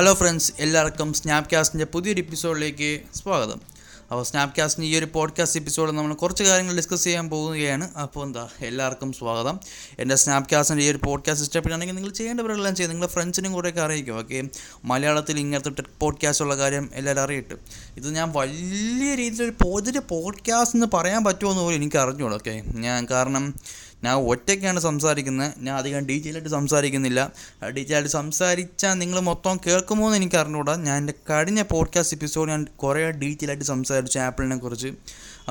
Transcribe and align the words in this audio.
Hello 0.00 0.14
friends 0.14 0.52
എല്ലാവർക്കും 0.58 1.12
സ്നാപ്കാസ്റ്റിന്റെ 1.12 1.84
പുതിയൊരു 1.84 2.20
എപ്പിസോഡിലേക്ക് 2.20 3.00
സ്വാഗതം. 3.14 3.60
അപ്പോൾ 4.02 4.22
സ്നാപ്കാസ്റ്റിന്റെ 4.22 4.96
ഈ 4.96 4.98
ഒരു 4.98 5.08
പോഡ്കാസ്റ്റ് 5.12 5.60
എപ്പിസോഡിൽ 5.60 5.92
നമ്മൾ 5.92 6.14
കുറച്ച് 6.14 6.42
കാര്യങ്ങൾ 6.42 6.76
ഡിസ്കസ് 6.76 7.04
ചെയ്യാൻ 7.04 7.30
പോകുകയാണ്. 7.30 7.94
അപ്പോൾ 7.94 8.26
എന്താ 8.26 8.48
എല്ലാവർക്കും 8.60 9.12
സ്വാഗതം. 9.12 9.60
എന്റെ 9.98 10.14
സ്നാപ്കാസ്റ്റിന്റെ 10.14 10.84
ഈ 10.84 10.90
ഒരു 10.90 10.98
പോഡ്കാസ്റ്റ് 11.04 11.46
ഇഷ്ടപ്പെട്ടാണെങ്കിൽ 11.46 11.94
നിങ്ങൾ 11.94 12.10
ചെയ്യേണ്ടവരെല്ലാം 12.10 12.74
ചെയ്യും. 12.74 12.90
നിങ്ങളുടെ 12.90 13.12
ഫ്രണ്ട്സിനും 13.12 13.52
കൂടെയൊക്കെ 13.52 13.80
അറിയിക്കും 13.80 14.18
ഓക്കെ 14.18 14.48
മലയാളത്തിൽ 14.84 15.38
ഇങ്ങനത്തെ 15.38 15.82
പോഡ്കാസ്റ്റ് 16.00 16.44
ഉള്ള 16.44 16.56
കാര്യം 16.56 16.90
എല്ലാവരും 16.94 17.22
അറിയിട്ട്. 17.22 17.54
ഇത് 17.96 18.14
ഞാൻ 18.14 18.32
വലിയ 18.36 19.14
രീതിയിലൊരു 19.14 19.52
പോസിറ്റീവ് 19.64 20.08
പോഡ്കാസ്റ്റ് 20.08 20.76
എന്ന് 20.76 20.86
പറയാൻ 20.94 21.24
പറ്റുമോ 21.24 21.50
എന്ന് 21.50 21.62
പോലും 21.62 21.76
എനിക്ക് 21.76 21.96
അറിഞ്ഞോളൂ 21.96 22.34
ഓക്കെ 22.34 22.62
ഞാൻ 22.66 23.06
കാരണം 23.10 23.54
ഞാൻ 24.04 24.14
ഒറ്റയ്ക്കാണ് 24.16 24.80
സംസാരിക്കുന്നത് 24.80 25.52
ഞാൻ 25.58 25.76
അധികം 25.76 26.06
ഡീറ്റെയിലായിട്ട് 26.06 26.50
സംസാരിക്കുന്നില്ല. 26.50 27.20
ഡീറ്റെയിലായിട്ട് 27.62 28.10
സംസാരിച്ചാൽ 28.10 28.94
നിങ്ങൾ 28.94 29.20
മൊത്തം 29.20 29.60
കേൾക്കുമോ 29.66 30.06
എന്ന് 30.06 30.16
എനിക്ക് 30.16 30.36
അറിഞ്ഞുകൂടാ. 30.36 30.74
ഞാൻ 30.76 30.96
എന്റെ 30.96 31.14
കഴിഞ്ഞ 31.30 31.62
പോഡ്കാസ്റ്റ് 31.62 32.16
എപ്പിസോഡ് 32.16 32.50
ഞാൻ 32.50 32.64
കുറേ 32.64 33.10
ഡീറ്റെയിലായിട്ട് 33.10 33.64
സംസാരിച്ചു 33.64 34.18
ആപ്പിളിനെ 34.18 34.56
കുറിച്ച്. 34.56 34.92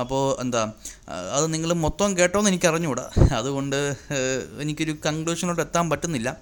അപ്പോൾ 0.00 0.40
എന്താ 0.40 0.72
അത് 1.36 1.54
നിങ്ങൾ 1.54 1.72
മൊത്തം 1.72 2.18
കേട്ടോ 2.18 2.38
എന്ന് 2.38 2.50
എനിക്ക് 2.50 2.66
അറിഞ്ഞുകൂടാ. 2.66 3.10
അതുകൊണ്ട് 3.36 3.94
എനിക്കൊരു 4.60 4.96
കൺക്ലൂഷനോട് 5.06 5.60
എത്താൻ 5.60 5.90
പറ്റുന്നില്ല. 5.90 6.36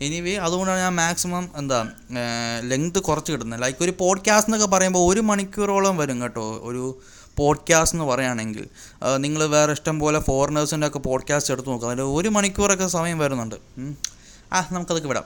എനിവേ 0.00 0.34
അതുകൊണ്ടാണ് 0.36 0.80
ഞാൻ 0.80 0.94
മാക്സിമം 0.96 1.50
എന്താ 1.56 1.90
ലെങ്ത് 2.60 2.98
കുറച്ച് 2.98 3.32
കിട്ടുന്നത് 3.32 3.62
ലൈക്ക് 3.62 3.84
ഒരു 3.84 3.92
പോഡ്കാസ്റ്റ് 3.98 4.52
എന്നൊക്കെ 4.52 4.76
പറയുമ്പോൾ 4.76 5.12
ഒരു 5.12 5.20
മണിക്കൂറോളം 5.20 5.96
വരും 5.96 6.22
കേട്ടോ. 6.22 6.46
ഒരു 6.62 6.84
പോഡ്കാസ്റ്റ് 7.38 7.98
എന്ന് 7.98 8.06
പറയുകയാണെങ്കിൽ 8.12 8.68
നിങ്ങൾ 9.16 9.44
വേറെ 9.44 9.72
ഇഷ്ടം 9.72 9.98
പോലെ 10.00 10.18
ഫോറിനേഴ്സിന്റെ 10.18 10.86
ഒക്കെ 10.86 10.98
പോഡ്കാസ്റ്റ് 10.98 11.52
എടുത്ത് 11.52 11.68
നോക്കുക. 11.68 11.90
അതിൽ 11.90 12.02
ഒരു 12.02 12.28
മണിക്കൂറൊക്കെ 12.28 12.86
സമയം 12.86 13.18
വരുന്നുണ്ട്. 13.18 13.54
ആ 14.52 14.68
നമുക്കതൊക്കെ 14.72 15.08
വിടാം. 15.08 15.24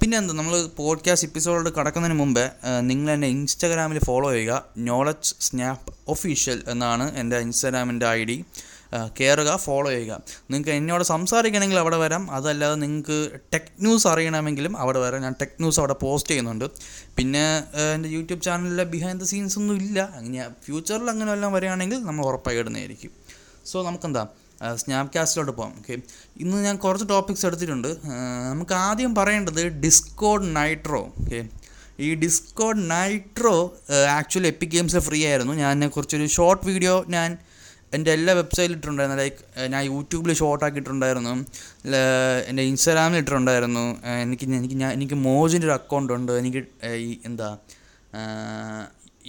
പിന്നെ 0.00 0.18
എന്താ 0.18 0.34
നമ്മൾ 0.34 0.66
പോഡ്കാസ്റ്റ് 0.66 1.28
എപ്പിസോഡ് 1.28 1.72
കടക്കുന്നതിന് 1.72 2.18
മുമ്പേ 2.18 2.50
നിങ്ങൾ 2.80 3.12
എന്നെ 3.12 3.28
ഇൻസ്റ്റാഗ്രാമിൽ 3.28 3.98
ഫോളോ 3.98 4.32
ചെയ്യുക. 4.32 4.62
നോളജ് 4.78 5.34
സ്നാപ്പ് 5.40 5.94
ഒഫീഷ്യൽ 6.08 6.62
എന്നാണ് 6.68 7.16
എന്റെ 7.16 7.38
ഇൻസ്റ്റാഗ്രാമിന്റെ 7.38 8.06
ഐ 8.06 8.24
ഡി 8.24 8.44
കയറുക 9.18 9.56
ഫോളോ 9.56 9.88
ചെയ്യുക. 9.90 10.20
നിങ്ങൾക്ക് 10.50 10.70
എന്നോട് 10.70 11.04
സംസാരിക്കണമെങ്കിൽ 11.04 11.78
അവിടെ 11.82 11.98
വരാം. 12.04 12.30
അതല്ലാതെ 12.30 12.78
നിങ്ങൾക്ക് 12.84 13.18
ടെക് 13.54 13.72
ന്യൂസ് 13.86 14.06
അറിയണമെങ്കിലും 14.12 14.76
അവിടെ 14.84 14.98
വരാം. 15.04 15.22
ഞാൻ 15.26 15.34
ടെക് 15.42 15.58
ന്യൂസ് 15.60 15.80
അവിടെ 15.80 15.96
പോസ്റ്റ് 16.04 16.30
ചെയ്യുന്നുണ്ട്. 16.30 16.66
പിന്നെ 17.18 17.44
എന്റെ 17.94 18.08
യൂട്യൂബ് 18.08 18.42
ചാനലിലെ 18.48 18.84
ബിഹൈൻഡ് 18.94 19.20
ദ 19.20 19.28
സീൻസ് 19.32 19.58
ഒന്നും 19.58 19.76
ഇല്ല. 19.76 20.00
അങ്ങനെ 20.18 20.48
ഫ്യൂച്ചറിൽ 20.66 21.10
അങ്ങനെ 21.14 21.30
വല്ലതും 21.32 21.54
വരികയാണെങ്കിൽ 21.58 22.00
നമ്മൾ 22.08 22.24
ഉറപ്പായി 22.30 22.58
ഇടുന്നതായിരിക്കും. 22.62 23.12
സോ 23.72 23.82
നമുക്കെന്താ? 23.82 24.24
സ്നാപ് 24.80 25.10
കാസ്റ്റിലോട്ട് 25.14 25.52
പോകാം 25.52 25.72
ഓക്കെ 25.78 25.94
ഇന്ന് 26.42 26.58
ഞാൻ 26.66 26.76
കുറച്ച് 26.84 27.06
ടോപ്പിക്സ് 27.10 27.44
എടുത്തിട്ടുണ്ട്. 27.46 27.88
നമുക്ക് 28.50 28.74
ആദ്യം 28.74 29.14
പറയേണ്ടത് 29.14 29.62
ഡിസ്കോഡ് 29.84 30.46
നൈട്രോ 30.56 31.00
ഓക്കെ 31.22 31.40
ഈ 32.06 32.08
Discord 32.22 32.82
Nitro 32.90 33.52
actually 34.18 34.48
epic 34.52 34.72
games 34.76 35.02
free 35.08 35.20
ആയിരുന്നു. 35.26 35.54
ഞാൻ 35.64 35.88
കുറച്ചൊരു 35.96 36.26
ഷോർട്ട് 36.36 36.64
വീഡിയോ 36.70 36.94
ഞാൻ 37.16 37.28
എന്റെ 37.96 38.10
എല്ലാ 38.16 38.32
വെബ്സൈറ്റിൽ 38.40 38.74
ഇട്ടിട്ടുണ്ടായിരുന്നു. 38.76 39.18
ലൈക്ക് 39.22 39.40
ഞാൻ 39.74 39.82
യൂട്യൂബിൽ 39.92 40.32
ഷോർട്ട് 40.40 40.64
ആക്കിയിട്ടുണ്ടായിരുന്നു. 40.66 41.34
എന്റെ 42.50 42.64
ഇൻസ്റ്റാഗ്രാമിൽ 42.72 43.18
ഇട്ടിട്ടുണ്ടായിരുന്നു. 43.22 43.86
എനിക്ക് 44.24 44.46
എനിക്ക് 44.60 44.78
ഞാൻ 44.84 44.92
എനിക്ക് 44.98 45.18
മോജിന്റെ 45.28 45.68
ഒരു 45.70 45.74
അക്കൗണ്ട് 45.80 46.12
ഉണ്ട്. 46.18 46.32
എനിക്ക് 46.42 46.62
ഈ 47.06 47.10
എന്താ 47.30 47.50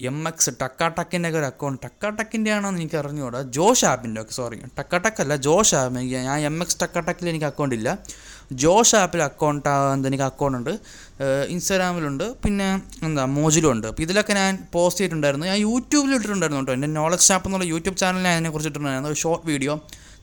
എം 0.09 0.17
എക്സ് 0.29 0.51
ടക്കാടക്കിന്റെ 0.61 1.27
ഒക്കെ 1.29 1.39
ഒരു 1.39 1.47
അക്കൗണ്ട് 1.51 1.79
ടക്കാടക്കിന്റെ 1.85 2.49
ആണോ 2.55 2.67
എന്ന് 2.69 2.81
എനിക്ക് 2.81 2.97
അറിഞ്ഞുകൂടാ 2.99 3.39
ജോഷ് 3.57 3.85
ആപ്പിന്റെ 3.91 4.19
ഒക്കെ 4.21 4.33
സോറി 4.39 4.57
ടക്കാടക്ക് 4.79 5.21
അല്ല 5.23 5.35
ജോഷ് 5.47 5.73
ആപ്പ്. 5.79 6.03
ഞാൻ 6.27 6.39
എം 6.49 6.57
എക്സ് 6.63 6.77
ടക്കാടക്കിൽ 6.81 7.29
എനിക്ക് 7.31 7.47
അക്കൗണ്ട് 7.51 7.75
ഇല്ല. 7.79 7.89
ജോഷ് 8.63 8.95
ആപ്പിൽ 8.95 9.21
അക്കൗണ്ട് 9.23 9.69
എനിക്ക് 10.07 10.25
അക്കൗണ്ട് 10.29 10.57
ഉണ്ട്. 10.57 10.73
ഇൻസ്റ്റാഗ്രാമിലുണ്ട്. 11.53 12.25
പിന്നെ 12.43 12.67
എന്താ 13.07 13.23
മോജിലും 13.37 13.71
ഉണ്ട് 13.71 13.87
അപ്പോൾ 13.87 14.03
ഇതിലൊക്കെ 14.07 14.33
ഞാൻ 14.33 14.57
പോസ്റ്റ് 14.73 14.99
ചെയ്തിട്ടുണ്ടായിരുന്നു. 14.99 15.47
ഞാൻ 15.51 15.59
യൂട്യൂബിൽ 15.67 16.13
ഇട്ടിട്ടുണ്ടായിരുന്നു 16.15 16.61
കേട്ടോ. 16.61 16.73
എന്റെ 16.77 16.87
നോളജ് 16.99 17.25
ഷാപ്പ് 17.29 17.47
എന്നുള്ള 17.47 17.65
യൂട്യൂബ് 17.73 17.97
ചാനലിൽ 18.03 18.25
ഞാൻ 18.27 18.35
അതിനെക്കുറിച്ച് 18.37 18.71
ഇട്ടിട്ടുണ്ടായിരുന്നു. 18.71 19.11
ഒരു 19.13 19.19
ഷോർട്ട് 19.23 19.47
വീഡിയോ 19.51 19.75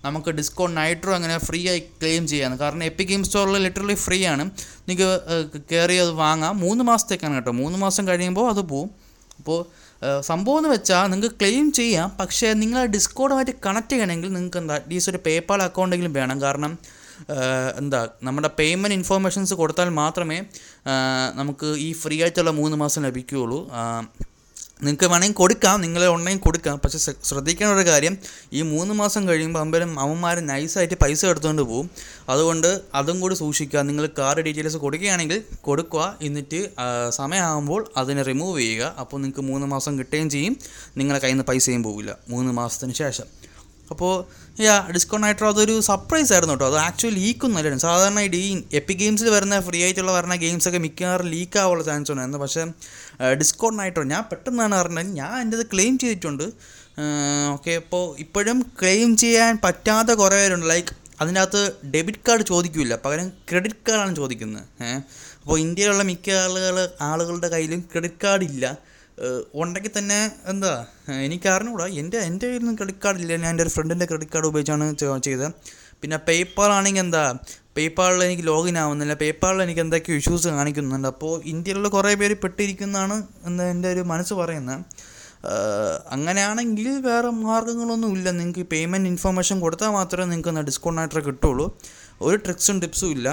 നമുക്ക് 0.05 0.31
ഡിസ്കൗണ്ട് 0.39 0.77
നൈട്രോ 0.77 1.12
അങ്ങനെ 1.19 1.37
ഫ്രീ 1.39 1.61
ആയി 1.69 1.81
ക്ലെയിം 2.01 2.27
ചെയ്യാമെന്ന് 2.31 2.59
കാരണം 2.62 2.85
എപ്പിക് 2.85 3.09
ഗെയിം 3.09 3.23
സ്റ്റോറിൽ 3.25 3.57
ലിറ്ററലി 3.67 3.95
ഫ്രീ 3.95 4.19
ആണ്. 4.33 4.45
നിങ്ങൾക്ക് 4.89 5.61
കയറി 5.71 5.97
അത് 6.05 6.11
വാങ്ങാം. 6.11 6.59
മൂന്ന് 6.65 6.85
മാസത്തേക്കാണ് 6.85 7.35
കേട്ടോ. 7.35 7.53
മൂന്ന് 7.62 7.79
മാസം 7.85 8.09
കഴിയുമ്പോൾ 8.09 8.51
അത് 8.51 8.62
പോവും. 8.73 8.91
അപ്പോൾ 9.39 9.59
സംഭവം 10.21 10.59
എന്ന് 10.59 10.71
വെച്ചാൽ 10.73 11.06
നിങ്ങൾക്ക് 11.12 11.37
ക്ലെയിം 11.41 11.73
ചെയ്യാം. 11.79 12.09
പക്ഷേ 12.21 12.53
നിങ്ങൾ 12.62 12.81
ഡിസ്കോഡുമായിട്ട് 12.97 13.55
കണക്ട് 13.67 13.93
ചെയ്യണമെങ്കിൽ 13.93 14.33
നിങ്ങൾക്ക് 14.33 14.59
എന്താ 14.62 14.75
അറ്റ്ലീസ്റ്റ് 14.75 15.12
ഒരു 15.12 15.21
പേപ്പാൾ 15.27 15.62
അക്കൗണ്ടെങ്കിലും 15.62 16.12
വേണം. 16.12 16.37
കാരണം 16.43 16.75
എന്താ 17.79 18.03
നമ്മുടെ 18.23 18.51
പേയ്മെന്റ് 18.59 18.99
ഇൻഫോർമേഷൻസ് 19.01 19.55
കൊടുത്താൽ 19.63 19.89
മാത്രമേ 20.03 20.39
നമുക്ക് 21.41 21.71
ഈ 21.87 21.91
ഫ്രീ 22.03 22.19
ആയിട്ടുള്ള 22.23 22.55
മൂന്ന് 22.61 22.79
മാസം 22.85 23.03
ലഭിക്കുകയുള്ളൂ. 23.09 23.61
നിങ്ങൾക്ക് 24.85 25.07
വേണമെങ്കിൽ 25.11 25.37
കൊടുക്കാം 25.39 25.77
നിങ്ങൾ 25.83 26.03
ഓൺലൈൻ 26.05 26.39
കൊടുക്കാം. 26.45 26.77
പക്ഷെ 26.85 26.99
ശ്രദ്ധിക്കേണ്ട 27.29 27.75
ഒരു 27.75 27.85
കാര്യം 27.89 28.15
ഈ 28.53 28.63
മൂന്ന് 28.71 28.95
മാസം 28.95 29.23
കഴിയുമ്പോൾ 29.29 29.61
അമ്പലം 29.65 29.91
അവന്മാർ 30.05 30.37
നൈസായിട്ട് 30.49 30.97
പൈസ 31.03 31.21
എടുത്തുകൊണ്ട് 31.33 31.63
പോകും 31.63 31.87
അതുകൊണ്ട് 32.33 32.69
അതും 33.01 33.21
കൂടി 33.23 33.35
സൂക്ഷിക്കുക. 33.35 33.81
നിങ്ങൾ 33.89 34.07
കാർഡ് 34.19 34.45
ഡീറ്റെയിൽസ് 34.47 34.81
കൊടുക്കുകയാണെങ്കിൽ 34.85 35.39
കൊടുക്കുക. 35.69 36.19
എന്നിട്ട് 36.23 36.61
സമയമാകുമ്പോൾ 37.19 37.81
അതിനെ 37.97 38.25
റിമൂവ് 38.31 38.61
ചെയ്യുക. 38.61 38.93
അപ്പോൾ 39.05 39.17
നിങ്ങൾക്ക് 39.23 39.45
മൂന്ന് 39.51 39.69
മാസം 39.75 39.99
കിട്ടുകയും 39.99 40.31
ചെയ്യും. 40.37 40.57
നിങ്ങളുടെ 40.97 41.23
കയ്യിൽ 41.25 41.39
നിന്ന് 41.39 41.49
പൈസയും 41.53 41.83
പോകില്ല 41.89 42.15
മൂന്ന് 42.35 42.53
മാസത്തിന് 42.61 42.97
ശേഷം. 43.03 43.29
അപ്പോൾ 43.91 44.12
യാ 44.62 44.75
ഡിസ്കൗണ്ട് 44.95 45.27
നൈട്രോ 45.27 45.49
അതൊരു 45.49 45.81
സർപ്രൈസ് 45.81 46.33
ആയിരുന്നു 46.33 46.55
കേട്ടോ 46.55 46.67
അത് 46.67 46.77
ആക്ച്വലി 46.77 47.15
ലീക്കൊന്നുമല്ല 47.21 47.78
സാധാരണ 47.87 48.21
ഈ 48.21 48.62
എപ്പിക് 48.81 48.97
ഗെയിംസിൽ 48.97 49.28
വരുന്ന 49.28 49.61
ഫ്രീ 49.61 49.83
ആയിട്ടുള്ള 49.83 50.12
വരുന്ന 50.12 50.34
ഗെയിംസൊക്കെ 50.34 50.78
മിക്കവാറും 50.78 51.28
ലീക്ക് 51.34 51.59
ആവാനുള്ള 51.59 51.84
ചാൻസ് 51.84 52.12
ഉണ്ടായിരുന്നു. 52.12 52.39
പക്ഷേ 52.39 52.65
ഡിസ്കൗണ്ട് 53.41 53.78
നൈട്രോ 53.83 54.05
ഞാൻ 54.15 54.25
പെട്ടെന്നാണ് 54.33 54.75
അറിഞ്ഞത്. 54.75 55.12
ഞാൻ 55.21 55.41
എന്റെ 55.41 55.56
അത് 55.56 55.67
ക്ലെയിം 55.75 55.99
ചെയ്തിട്ടുണ്ട് 55.99 56.47
ഓക്കെ 57.53 57.73
അപ്പോൾ 57.83 58.21
ഇപ്പോഴും 58.25 58.59
ക്ലെയിം 58.81 59.17
ചെയ്യാൻ 59.17 59.59
പറ്റാത്ത 59.65 60.11
കുറേ 60.23 60.37
പേരുണ്ട്. 60.37 60.67
ലൈക്ക് 60.69 60.93
അതിനകത്ത് 61.21 61.62
ഡെബിറ്റ് 61.94 62.19
കാർഡ് 62.28 62.43
ചോദിക്കില്ല. 62.43 62.94
പകരം 63.05 63.28
ക്രെഡിറ്റ് 63.50 63.83
കാർഡാണ് 63.89 64.17
ചോദിക്കുന്നത്. 64.17 64.65
ഏഹ് 64.87 65.00
അപ്പോൾ 65.43 65.59
ഇന്ത്യയിലുള്ള 65.59 66.03
മിക്ക 66.03 66.31
ആളുകൾ 66.44 66.77
ആളുകളുടെ 67.00 67.49
കയ്യിലും 67.49 67.81
ക്രെഡിറ്റ് 67.93 68.21
കാർഡ് 68.25 68.44
ഇല്ല. 68.44 68.65
ഉണ്ടെങ്കിൽ 69.55 69.93
തന്നെ 69.99 70.31
എന്താ 70.47 70.87
എനിക്ക് 71.27 71.49
അറിഞ്ഞുകൂടാ. 71.49 71.87
എന്റെ 71.87 72.19
എന്റെ 72.19 72.47
കയ്യിൽ 72.47 72.61
നിന്നും 72.61 72.77
ക്രെഡിറ്റ് 72.77 73.03
കാർഡ് 73.05 73.19
ഇല്ല. 73.19 73.37
ഞാൻ 73.37 73.51
എന്റെ 73.51 73.63
ഒരു 73.63 73.73
ഫ്രണ്ടിന്റെ 73.77 74.07
ക്രെഡിറ്റ് 74.07 74.33
കാർഡ് 74.33 74.47
ഉപയോഗിച്ചാണ് 74.47 75.21
ചെയ്തത്. 75.27 75.49
പിന്നെ 76.03 76.17
പേപ്പാൾ 76.29 76.71
ആണെങ്കിൽ 76.73 77.01
എന്താ 77.01 77.35
പേപ്പാളിൽ 77.77 78.25
എനിക്ക് 78.25 78.47
ലോഗിൻ 78.47 78.79
ആവുന്നില്ല. 78.79 79.15
പേപ്പാളിൽ 79.15 79.63
എനിക്ക് 79.63 79.81
എന്തൊക്കെയോ 79.81 80.17
ഇഷ്യൂസ് 80.17 80.49
കാണിക്കുന്നുണ്ട്. 80.49 81.09
അപ്പോൾ 81.09 81.43
ഇന്ത്യയിലുള്ള 81.53 81.89
കുറേ 81.89 82.15
പേര് 82.21 82.35
പെട്ടിരിക്കുന്നതാണ് 82.45 83.17
എന്ന് 83.47 83.63
എന്റെ 83.63 83.89
ഒരു 83.95 84.01
മനസ്സ് 84.01 84.35
പറയുന്നത്. 84.35 84.81
അങ്ങനെയാണെങ്കിൽ 86.11 86.87
വേറെ 87.09 87.31
മാർഗങ്ങളൊന്നും 87.31 88.13
ഇല്ല. 88.17 88.31
നിങ്ങൾക്ക് 88.31 88.61
പേയ്മെന്റ് 88.61 89.09
ഇൻഫർമേഷൻ 89.09 89.61
കൊടുത്താൽ 89.61 89.89
മാത്രമേ 89.89 90.27
നിങ്ങൾക്ക് 90.31 90.49
എന്താ 90.49 90.63
ഡിസ്കൗണ്ട് 90.71 91.01
ആയിട്ട് 91.01 91.25
കിട്ടുള്ളൂ. 91.27 91.67
ഒരു 92.23 92.37
ട്രിക്സും 92.37 92.81
ടിപ്സും 92.81 93.11
ഇല്ല. 93.11 93.29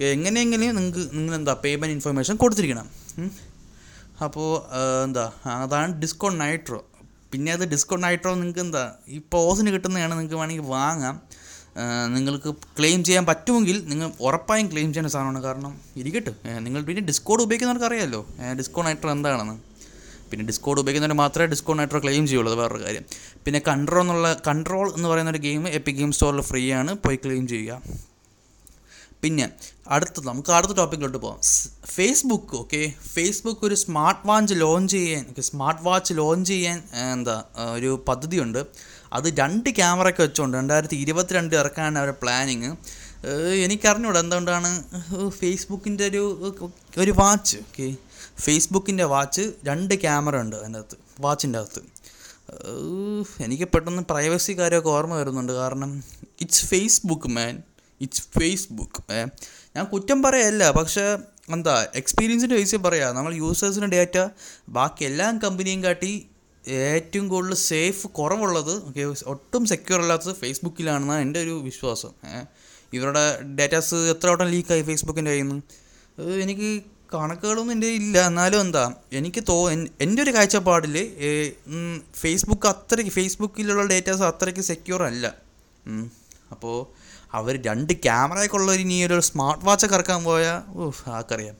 എങ്ങനെയെങ്കിലും 0.00 0.74
നിങ്ങൾക്ക് 0.76 1.16
നിങ്ങൾ 1.16 1.34
എന്താ 1.34 1.52
പേയ്മെന്റ് 1.64 1.94
ഇൻഫർമേഷൻ 1.94 2.36
കൊടുത്തിരിക്കണം. 2.36 2.88
അപ്പോൾ 4.24 4.50
എന്താ 5.04 5.24
അതാണ് 5.62 5.92
ഡിസ്കൗണ്ട് 6.02 6.38
നൈട്രോ 6.40 6.80
പിന്നെ 7.32 7.50
അത് 7.52 7.64
ഡിസ്കൗണ്ട് 7.72 8.04
നൈട്രോ 8.06 8.32
നിങ്ങൾക്ക് 8.34 8.62
എന്താ 8.66 8.82
ഈ 9.14 9.16
പോസിന് 9.34 9.70
കിട്ടുന്നതാണ് 9.74 10.12
നിങ്ങൾക്ക് 10.12 10.38
വേണമെങ്കിൽ 10.40 10.66
വാങ്ങാം. 10.74 11.16
നിങ്ങൾക്ക് 12.16 12.50
ക്ലെയിം 12.78 13.00
ചെയ്യാൻ 13.06 13.24
പറ്റുമെങ്കിൽ 13.26 13.76
നിങ്ങൾ 13.90 14.08
ഉറപ്പായും 14.26 14.66
ക്ലെയിം 14.72 14.90
ചെയ്യുന്ന 14.92 15.10
സാധനമാണ്. 15.14 15.40
കാരണം 15.46 15.72
ഇരിക്കട്ടെ. 16.00 16.32
നിങ്ങൾ 16.66 16.80
പിന്നെ 16.88 17.02
ഡിസ്കൗണ്ട് 17.10 17.42
ഉപയോഗിക്കുന്നവർക്ക് 17.46 17.88
അറിയാമല്ലോ 17.90 18.20
ഡിസ്കൗണ്ട് 18.60 18.88
നൈട്രോ 18.90 19.10
എന്താണെന്ന്. 19.16 19.56
പിന്നെ 20.30 20.44
ഡിസ്കൗണ്ട് 20.50 20.80
ഉപയോഗിക്കുന്നവർ 20.82 21.20
മാത്രമേ 21.22 21.46
ഡിസ്കൗണ്ട് 21.54 21.80
നൈട്രോ 21.82 22.00
ക്ലെയിം 22.04 22.24
ചെയ്യുള്ളൂ. 22.30 22.52
അത് 22.52 22.58
വേറൊരു 22.60 22.82
കാര്യം. 22.84 23.04
പിന്നെ 23.44 23.60
കൺട്രോൾ 23.68 24.02
എന്നുള്ള 24.04 24.28
കൺട്രോൾ 24.48 24.86
എന്ന് 24.96 25.08
പറയുന്ന 25.08 25.32
ഒരു 25.34 25.42
ഗെയിം 25.48 25.68
എപ്പിക് 25.78 25.98
ഗെയിം 26.00 26.12
സ്റ്റോറിൽ 26.12 26.42
ഫ്രീ 26.50 26.64
ആണ്. 26.80 26.94
പോയി 27.06 27.18
ക്ലെയിം 27.24 27.46
ചെയ്യുക. 27.54 27.80
പിന്നെ 29.24 29.46
അടുത്തത് 29.88 30.26
നമുക്ക് 30.28 30.52
അടുത്ത 30.52 30.72
ടോപ്പിക്കിലോട്ട് 30.72 31.18
പോകാം 31.18 31.40
ഫേസ്ബുക്ക് 31.94 32.56
ഓക്കെ 32.62 32.80
ഫേസ്ബുക്ക് 33.14 33.64
ഒരു 33.68 33.76
സ്മാർട്ട് 33.84 34.24
വാച്ച് 34.28 34.54
ലോഞ്ച് 34.54 34.96
ചെയ്യാൻ 34.96 35.24
സ്മാർട്ട് 35.48 35.82
വാച്ച് 35.82 36.12
ലോഞ്ച് 36.20 36.50
ചെയ്യാൻ 36.52 36.78
എന്താ 37.12 37.36
ഒരു 37.76 37.90
പദ്ധതിയുണ്ട്. 38.08 38.60
അത് 39.12 39.28
രണ്ട് 39.40 39.68
ക്യാമറയൊക്കെ 39.78 40.22
വെച്ചുകൊണ്ട് 40.22 40.56
രണ്ടായിരത്തി 40.58 40.96
ഇരുപത്തിരണ്ട് 40.96 41.54
ഇറക്കാനാണ് 41.56 41.98
അവരുടെ 41.98 42.16
പ്ലാനിങ് 42.22 42.70
എനിക്കറിഞ്ഞൂടാ 43.66 44.20
എന്തുകൊണ്ടാണ് 44.24 44.70
ഫേസ്ബുക്കിന്റെ 45.40 46.06
ഒരു 46.10 46.22
ഒരു 47.02 47.12
വാച്ച് 47.20 47.58
ഓക്കെ 47.66 47.86
ഫേസ്ബുക്കിന്റെ 48.44 49.04
വാച്ച് 49.14 49.44
രണ്ട് 49.68 49.94
ക്യാമറ 50.00 50.40
ഉണ്ട് 50.44 50.56
അതിന്റെ 50.56 50.78
അകത്ത്. 50.78 50.96
വാച്ചിന്റെ 51.20 51.58
അകത്ത് 51.58 51.82
എനിക്ക് 53.44 53.68
പെട്ടെന്ന് 53.74 54.02
പ്രൈവസി 54.10 54.52
കാര്യമൊക്കെ 54.58 54.90
ഓർമ്മ 54.96 55.14
വരുന്നുണ്ട് 55.20 55.52
കാരണം 55.52 55.90
it's 56.40 56.64
Facebook 56.66 57.30
man 57.36 57.54
it's 58.04 58.22
Facebook 58.38 59.12
ഏ. 59.12 59.20
ഞാൻ 59.76 59.84
കുറ്റം 59.84 60.22
പറയല്ല 60.22 60.70
പക്ഷേ 60.70 61.04
എന്താ 61.48 61.86
എക്സ്പീരിയൻസിന്റെ 61.94 62.56
ബേസിൽ 62.56 62.76
പറയാം. 62.78 63.14
നമ്മൾ 63.14 63.34
യൂസേഴ്സിന്റെ 63.34 63.88
ഡേറ്റ 63.88 64.16
ബാക്കി 64.68 65.04
എല്ലാ 65.04 65.38
കമ്പനിയും 65.44 65.84
കാട്ടി 65.84 66.12
ഏറ്റവും 66.66 67.28
കൂടുതൽ 67.28 67.54
സേഫ് 67.54 68.06
കുറവുള്ളത് 68.08 68.74
ഓക്കെ 68.84 69.04
ഒട്ടും 69.26 69.66
സെക്യൂർ 69.66 70.00
അല്ലാത്തത് 70.00 70.34
ഫേസ്ബുക്കിലാണെന്നാണ് 70.34 71.22
എന്റെ 71.22 71.42
ഒരു 71.42 71.60
വിശ്വാസം. 71.64 72.12
ഇവരുടെ 72.92 73.24
ഡേറ്റാസ് 73.54 73.94
എത്ര 73.94 74.28
വട്ടം 74.30 74.46
ലീക്കായി 74.46 74.82
ഫേസ്ബുക്കിന്റെ 74.82 75.30
കയ്യിൽ 75.30 75.48
നിന്ന്? 75.48 75.62
എനിക്ക് 76.42 76.68
കണക്കുകളൊന്നും 77.14 77.72
എന്റെ 77.72 77.86
ഇല്ല. 77.86 78.26
എന്നാലും 78.26 78.60
എന്താ 78.60 78.84
എനിക്ക് 79.12 79.42
തോ 79.48 79.70
എൻ- 79.70 79.90
എന്റെ 80.00 80.22
ഒരു 80.22 80.30
കാഴ്ചപ്പാടിൽ 80.34 80.96
ഫേസ്ബുക്ക് 82.14 82.66
അത്രയ്ക്ക് 82.66 83.12
ഫേസ്ബുക്കിലുള്ള 83.12 83.82
ഡേറ്റാസ് 83.86 84.22
അത്രയ്ക്ക് 84.22 84.60
സെക്യൂർ 84.60 85.02
അല്ല. 85.02 85.26
അപ്പോൾ 86.50 86.76
അവർ 87.38 87.54
രണ്ട് 87.68 87.92
ക്യാമറയൊക്കെ 88.06 88.56
ഉള്ളവർ 88.60 88.80
ഇനി 88.86 88.96
ഒരു 89.08 89.16
സ്മാർട്ട് 89.30 89.64
വാച്ചൊക്കെ 89.68 89.96
ഇറക്കാൻ 89.98 90.20
പോയാൽ 90.28 90.58
ഓഹ് 90.82 91.02
ആർക്കറിയാം. 91.16 91.56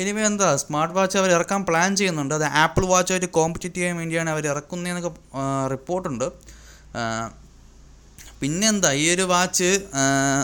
എനിവേ 0.00 0.22
എന്താ 0.30 0.48
സ്മാർട്ട് 0.62 0.94
വാച്ച് 0.98 1.16
അവർ 1.20 1.30
ഇറക്കാൻ 1.38 1.60
പ്ലാൻ 1.68 1.90
ചെയ്യുന്നുണ്ട്. 2.00 2.34
അത് 2.38 2.46
ആപ്പിൾ 2.62 2.84
വാച്ചായിട്ട് 2.92 3.28
കോമ്പറ്റീറ്റ് 3.38 3.78
ചെയ്യാൻ 3.80 3.96
വേണ്ടിയാണ് 4.00 4.30
അവർ 4.34 4.44
ഇറക്കുന്നതെന്നൊക്കെ 4.52 5.12
റിപ്പോർട്ടുണ്ട്. 5.74 6.26
പിന്നെ 8.40 8.66
എന്താ 8.74 8.90
ഈ 9.02 9.04
ഒരു 9.14 9.24
വാച്ച് 9.34 9.70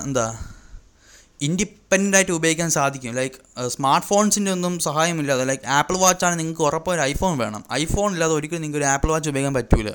എന്താ 0.06 0.26
ഇൻഡിപെൻഡന്റ് 1.46 2.17
ആയിട്ട് 2.19 2.34
ഉപയോഗിക്കാൻ 2.38 2.70
സാധിക്കും. 2.76 3.14
ലൈക്ക് 3.20 3.38
സ്മാർട്ട് 3.75 4.06
ഫോൺസിന്റെ 4.11 4.50
ഒന്നും 4.56 4.75
സഹായമില്ലാതെ 4.88 5.44
ലൈക്ക് 5.50 5.64
ആപ്പിൾ 5.78 5.96
വാച്ചാണ് 6.05 6.34
നിങ്ങൾക്ക് 6.40 6.64
ഉറപ്പ് 6.69 6.90
ഒരു 6.94 7.02
ഐഫോൺ 7.11 7.34
വേണം. 7.44 7.62
ഐഫോൺ 7.81 8.08
ഇല്ലാതെ 8.14 8.34
ഒരിക്കലും 8.38 8.62
നിങ്ങൾക്ക് 8.64 8.81
ഒരു 8.82 8.88
ആപ്പിൾ 8.93 9.11
വാച്ച് 9.14 9.31
ഉപയോഗിക്കാൻ 9.32 9.55
പറ്റൂല. 9.58 9.90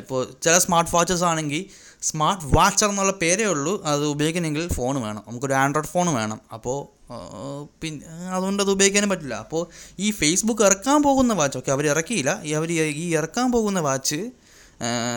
ഇപ്പോൾ 0.00 0.20
ചില 0.44 0.54
സ്മാർട്ട് 0.64 0.92
വാച്ചസ് 0.96 1.24
ആണെങ്കിൽ 1.30 1.62
സ്മാർട്ട് 2.08 2.44
വാച്ചർ 2.56 2.88
എന്നുള്ള 2.92 3.12
പേരേ 3.22 3.44
ഉള്ളൂ. 3.54 3.72
അത് 3.92 4.04
ഉപയോഗിക്കണമെങ്കിൽ 4.14 4.64
ഫോൺ 4.76 4.94
വേണം. 5.06 5.22
നമുക്കൊരു 5.28 5.56
ആൻഡ്രോയിഡ് 5.62 5.90
ഫോൺ 5.94 6.08
വേണം. 6.18 6.38
അപ്പോൾ 6.56 6.78
പിന്നെ 7.82 8.06
അതുകൊണ്ട് 8.36 8.60
അത് 8.62 8.70
ഉപയോഗിക്കാനും 8.76 9.10
പറ്റില്ല. 9.12 9.34
അപ്പോൾ 9.44 9.62
ഈ 10.04 10.08
ഫേസ്ബുക്ക് 10.20 10.62
ഇറക്കാൻ 10.68 10.98
പോകുന്ന 11.06 11.32
വാച്ച് 11.40 11.58
ഓക്കെ 11.58 11.72
അവർ 11.76 11.86
ഇറക്കിയില്ല. 11.94 12.30
അവർ 12.60 12.70
ഈ 13.04 13.06
ഇറക്കാൻ 13.18 13.48
പോകുന്ന 13.52 13.80
വാച്ച് 13.88 14.20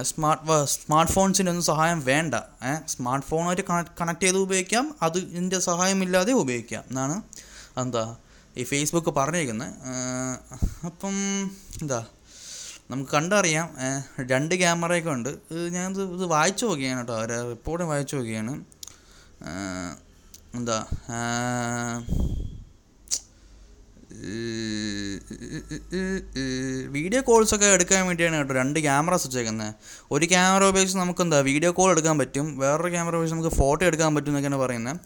സ്മാർട്ട് 0.09 0.65
സ്മാർട്ട് 0.73 1.13
ഫോൺസിനൊന്നും 1.13 1.65
സഹായം 1.69 1.99
വേണ്ട. 2.11 2.35
സ്മാർട്ട് 2.93 3.27
ഫോണായിട്ട് 3.29 3.63
കണക്ട് 4.01 4.23
ചെയ്ത് 4.25 4.39
ഉപയോഗിക്കാം. 4.45 4.85
അത് 5.01 5.17
ഇതിന്റെ 5.17 5.59
സഹായമില്ലാതെ 5.69 6.33
ഉപയോഗിക്കാം. 6.43 6.83
എന്നാണ് 6.89 7.15
എന്താ 7.83 8.03
ഈ 8.57 8.63
ഫേസ്ബുക്ക് 8.73 9.11
പറഞ്ഞിരിക്കുന്നത് 9.17 9.73
അപ്പം 10.89 11.15
എന്താ 11.81 11.99
നമുക്ക് 12.91 13.11
കണ്ടറിയാം. 13.15 13.67
രണ്ട് 14.31 14.53
ക്യാമറയൊക്കെ 14.61 15.11
ഉണ്ട്. 15.17 15.31
ഞാൻ 15.75 15.87
ഇത് 16.17 16.25
വായിച്ചു 16.35 16.65
നോക്കിയാണ് 16.69 17.01
കേട്ടോ. 17.01 17.13
അവരെ 17.19 17.37
റിപ്പോർട്ടും 17.53 17.89
വായിച്ചു 17.93 18.15
നോക്കിയാണ്. 18.19 18.53
എന്താ? 20.59 20.77
വീഡിയോ 26.95 27.21
കോൾസ് 27.27 27.53
ഒക്കെ 27.55 27.67
എടുക്കാൻ 27.77 28.01
വേണ്ടിയാണ് 28.09 28.35
കേട്ടോ 28.39 28.53
രണ്ട് 28.61 28.79
ക്യാമറാസ് 28.85 29.25
വെച്ചേക്കുന്നത് 29.27 29.73
ഒരു 30.15 30.25
ക്യാമറ 30.33 30.63
ഉപയോഗിച്ച് 30.71 30.97
നമുക്ക് 31.01 31.21
എന്താ 31.25 31.39
വീഡിയോ 31.49 31.71
കോൾ 31.79 31.89
എടുക്കാൻ 31.95 32.15
പറ്റും. 32.21 32.47
വേറൊരു 32.61 32.91
ക്യാമറ 32.95 33.13
ഉപയോഗിച്ച് 33.17 33.35
നമുക്ക് 33.37 33.53
ഫോട്ടോ 33.61 33.83
എടുക്കാൻ 33.89 34.11
പറ്റും 34.15 34.31
എന്നൊക്കെയാണ് 34.31 34.59
പറയുന്നത് 34.65 34.99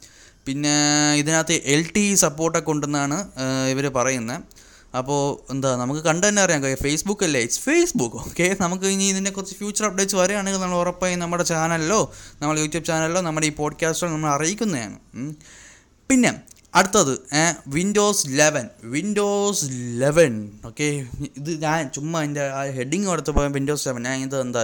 പിന്നെ 0.47 0.75
ഇതിനകത്ത് 1.21 1.55
എൽ 1.73 1.83
ടി 1.95 2.03
സപ്പോർട്ടൊക്കെ 2.25 2.71
ഉണ്ടെന്നാണ് 2.75 3.17
ഇവർ 3.73 3.85
പറയുന്നത് 3.99 4.39
അപ്പോൾ 4.93 5.51
എന്താ 5.51 5.75
നമുക്ക് 5.75 6.01
കണ്ടു 6.01 6.27
തന്നെ 6.27 6.41
അറിയാം 6.41 6.61
ഫേസ്ബുക്ക് 6.81 7.23
അല്ലേ? 7.23 7.41
ഇറ്റ്സ് 7.41 7.59
ഫേസ്ബുക്ക് 7.59 8.15
ഓക്കെ 8.15 8.57
നമുക്ക് 8.61 8.85
ഇനി 8.85 9.03
ഇതിനെ 9.03 9.31
കുറച്ച് 9.31 9.55
ഫ്യൂച്ചർ 9.55 9.85
അപ്ഡേറ്റ്സ് 9.85 10.15
വരികയാണെങ്കിൽ 10.15 10.59
നമ്മൾ 10.59 10.77
ഉറപ്പായും 10.77 11.19
നമ്മുടെ 11.19 11.43
ചാനലിലോ 11.43 12.01
നമ്മുടെ 12.41 12.59
യൂട്യൂബ് 12.59 12.85
ചാനലിലോ 12.85 13.21
നമ്മുടെ 13.21 13.47
ഈ 13.47 13.49
പോഡ്കാസ്റ്റിലോ 13.49 14.11
നമ്മൾ 14.11 14.29
അറിയിക്കുന്നതാണ്. 14.29 14.97
പിന്നെ 16.09 16.31
അടുത്തത് 16.73 17.11
Windows 17.67 18.25
eleven 18.29 18.65
Windows 18.83 19.65
eleven 20.01 20.51
okay 20.65 20.87
ഇത് 21.37 21.61
ഞാൻ 21.61 21.89
ചുമ്മാ 21.89 22.23
എന്റെ 22.23 22.49
ആ 22.49 22.61
ഹെഡിങ് 22.71 23.07
പോയ 23.31 23.47
വിൻഡോസ് 23.47 23.87
ലെവൻ 23.87 24.03
ഞാൻ 24.03 24.21
ഇത് 24.21 24.41
എന്താ 24.41 24.61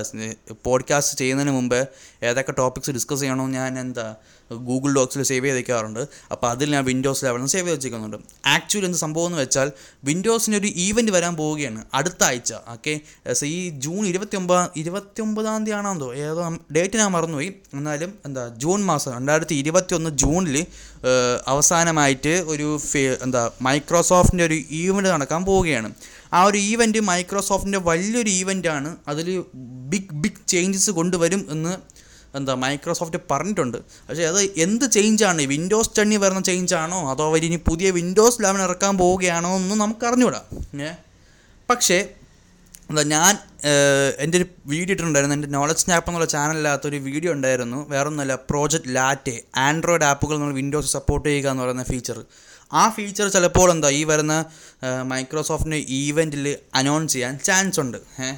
പോഡ്കാസ്റ്റ് 0.64 1.18
ചെയ്യുന്നതിന് 1.18 1.52
മുമ്പ് 1.52 1.80
ഏതൊക്കെ 2.24 2.52
ടോപ്പിക്സ് 2.52 2.92
ഡിസ്കസ് 2.92 3.20
ചെയ്യണമെന്ന് 3.20 3.58
ഞാൻ 3.58 3.80
എന്താ 3.80 4.08
ഗൂഗിൾ 4.52 4.94
ഡോക്സിൽ 4.94 5.24
സേവ് 5.24 5.46
ചെയ്ത് 5.46 5.58
വയ്ക്കാറുണ്ട് 5.58 6.02
അപ്പോൾ 6.32 6.48
അതിൽ 6.50 6.72
ഞാൻ 6.72 6.86
വിൻഡോസ് 6.86 7.26
ലെവലിൽ 7.26 7.46
സേവ് 7.46 7.66
ചെയ്ത് 7.66 7.78
വെച്ചിരിക്കുന്നുണ്ട് 7.78 8.18
ആക്ച്വലി 8.46 8.86
എന്ത് 8.86 8.98
സംഭവം 8.98 9.28
എന്ന് 9.28 9.40
വെച്ചാൽ 9.42 9.72
വിൻഡോസിന്റെ 10.04 10.58
ഒരു 10.60 10.68
ഈവന്റ് 10.68 11.12
വരാൻ 11.12 11.36
പോവുകയാണ്. 11.36 11.86
അടുത്ത 11.94 12.24
ആഴ്ച. 12.24 12.54
ഓക്കെ 12.74 13.00
ഈ 13.46 13.70
ജൂൺ 13.70 14.06
ഇരുപത്തി 14.08 14.38
ഒമ്പതാം 14.38 14.70
ഇരുപത്തി 14.76 15.22
ഒമ്പതാം 15.22 15.66
തീയതി 15.66 15.78
ആണെന്തോ 15.78 16.14
ഏതോ 16.14 16.58
ഡേറ്റ് 16.76 16.98
ഞാൻ 16.98 17.12
മറന്നുപോയി. 17.12 17.50
എന്നാലും 17.74 18.14
എന്താ 18.26 18.44
ജൂൺ 18.64 18.80
മാസം 18.84 19.12
രണ്ടായിരത്തി 19.14 19.56
ഇരുപത്തി 19.56 19.96
ഒന്ന് 19.96 20.10
ജൂണിൽ 20.10 20.66
അവസാനമായിട്ട് 21.48 22.34
ഒരു 22.48 22.80
എന്താ 23.24 23.52
മൈക്രോസോഫ്റ്റിന്റെ 23.62 24.46
ഒരു 24.46 24.58
ഈവന്റ് 24.72 25.10
നടക്കാൻ 25.10 25.46
പോവുകയാണ്. 25.46 25.90
ആ 26.34 26.44
ഒരു 26.44 26.58
ഈവന്റ് 26.58 27.00
മൈക്രോസോഫ്റ്റിന്റെ 27.00 27.78
വലിയൊരു 27.78 28.30
ഈവന്റാണ് 28.30 28.96
അതിൽ 29.08 29.44
ബിഗ് 29.92 30.14
ബിഗ് 30.14 30.48
ചേഞ്ചസ് 30.48 30.92
കൊണ്ടുവരും 30.92 31.48
എന്ന് 31.50 31.74
എന്താ 32.38 32.54
മൈക്രോസോഫ്റ്റ് 32.64 33.20
പറഞ്ഞിട്ടുണ്ട്. 33.32 33.78
പക്ഷേ 34.08 34.26
അത് 34.32 34.42
എന്ത് 34.66 34.86
ചേഞ്ചാണ് 34.98 35.46
വിൻഡോസ് 35.54 35.92
ടെണ്ണി 35.98 36.18
വരുന്ന 36.24 36.42
ചേഞ്ചാണോ 36.50 37.00
അതോ 37.12 37.26
അവർ 37.32 37.44
ഇനി 37.50 37.60
പുതിയ 37.70 37.90
വിൻഡോസ് 38.00 38.42
ലെവൻ 38.46 38.62
ഇറക്കാൻ 38.68 38.94
പോവുകയാണോ 39.04 39.52
എന്ന് 39.62 39.76
നമുക്ക് 39.84 40.06
അറിഞ്ഞൂടാ. 40.12 40.42
ഏ? 40.88 40.92
പക്ഷേ 41.70 42.00
എന്താ 42.90 43.04
ഞാൻ 43.16 43.34
എന്റെ 44.24 44.36
ഒരു 44.40 44.46
വീഡിയോ 44.72 44.94
ഇട്ടിട്ടുണ്ടായിരുന്നു. 44.94 45.36
എന്റെ 45.38 45.50
നോളജ് 45.56 45.82
സ്നാപ്പ് 45.84 46.10
എന്നുള്ള 46.10 46.28
ചാനലിനകത്ത് 46.34 46.88
ഒരു 46.92 47.00
വീഡിയോ 47.08 47.32
ഉണ്ടായിരുന്നു. 47.38 47.80
വേറെ 47.94 48.08
ഒന്നുമല്ല 48.12 48.36
പ്രോജക്റ്റ് 48.52 48.92
ലാറ്റെ 48.98 49.34
ആൻഡ്രോയിഡ് 49.68 50.06
ആപ്പുകൾ 50.12 50.36
നമ്മൾ 50.38 50.54
വിൻഡോസ് 50.62 50.92
സപ്പോർട്ട് 50.98 51.28
ചെയ്യുക 51.30 51.50
എന്ന് 51.54 51.64
പറയുന്ന 51.64 51.86
ഫീച്ചർ 51.92 52.20
ആ 52.72 52.84
ഫീച്ചർ 52.96 53.28
ചിലപ്പോൾ 53.36 53.68
എന്താ 53.74 53.90
ഈ 53.98 54.04
വരുന്ന 54.04 54.34
മൈക്രോസോഫ്റ്റിന്റെ 55.12 55.80
ഈവന്റിൽ 56.00 56.46
അനൗൺസ് 56.80 57.14
ചെയ്യാൻ 57.14 57.34
ചാൻസ് 57.48 57.80
ഉണ്ട്. 57.84 57.98
ഏഹ് 58.26 58.38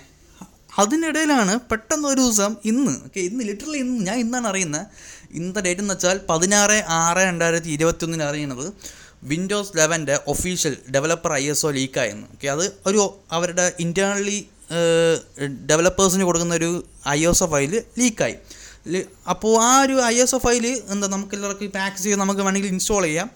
അതിനിടയിലാണ് 0.69 1.54
പെട്ടെന്ന് 1.71 2.07
ഒരു 2.07 2.21
ദിവസം 2.21 2.51
ഇന്ന് 2.71 2.94
ഓക്കെ 3.06 3.21
ഇന്ന് 3.30 3.44
ലിറ്ററലി 3.50 3.80
ഇന്ന് 3.86 4.06
ഞാൻ 4.10 4.18
ഇന്നാണ് 4.19 4.48
അറിയുന്നത്. 4.51 4.86
ഇന്നത്തെ 5.38 5.62
ഡേറ്റ് 5.66 5.81
എന്ന് 5.83 5.94
വെച്ചാൽ 5.94 6.18
പതിനാറ് 6.30 6.77
ആറ് 7.00 7.24
രണ്ടായിരത്തി 7.30 7.69
ഇരുപത്തി 7.69 8.06
ഒന്നിന് 8.06 8.25
അറിയുന്നത് 8.30 8.66
Windows 9.31 9.74
ലെവന്റെ 9.77 10.16
official 10.33 10.75
developer 10.95 11.31
I 11.42 11.44
S 11.54 11.66
O 11.66 11.71
ലീക്കായെന്ന് 11.77 12.27
okay 12.36 12.50
അത് 12.56 12.66
ഒരു 12.89 13.01
അവരുടെ 13.38 13.66
ഇന്റേർണലി 13.86 14.39
ഡെവലപ്പേഴ്സിന് 15.71 16.24
കൊടുക്കുന്ന 16.24 16.56
ഒരു 16.62 16.72
ഐ 17.18 17.19
എസ് 17.31 17.44
ഒ 17.44 17.48
ഫയൽ 17.54 17.74
ലീക്കായി 18.01 18.38
അപ്പോൾ 19.33 19.54
ആ 19.63 19.72
ഒരു 19.86 19.95
ഐ 20.13 20.15
എസ് 20.24 20.36
ഒ 20.36 20.39
ഫയൽ 20.45 20.65
എന്താ 20.94 21.07
നമുക്ക് 21.07 21.36
എല്ലാവർക്കും 21.36 21.72
പാക്ക് 21.77 21.98
ചെയ്ത് 22.04 22.19
നമുക്ക് 22.22 22.42
വേണമെങ്കിൽ 22.42 22.69
ഇൻസ്റ്റാൾ 22.75 23.04
ചെയ്യാം. 23.06 23.30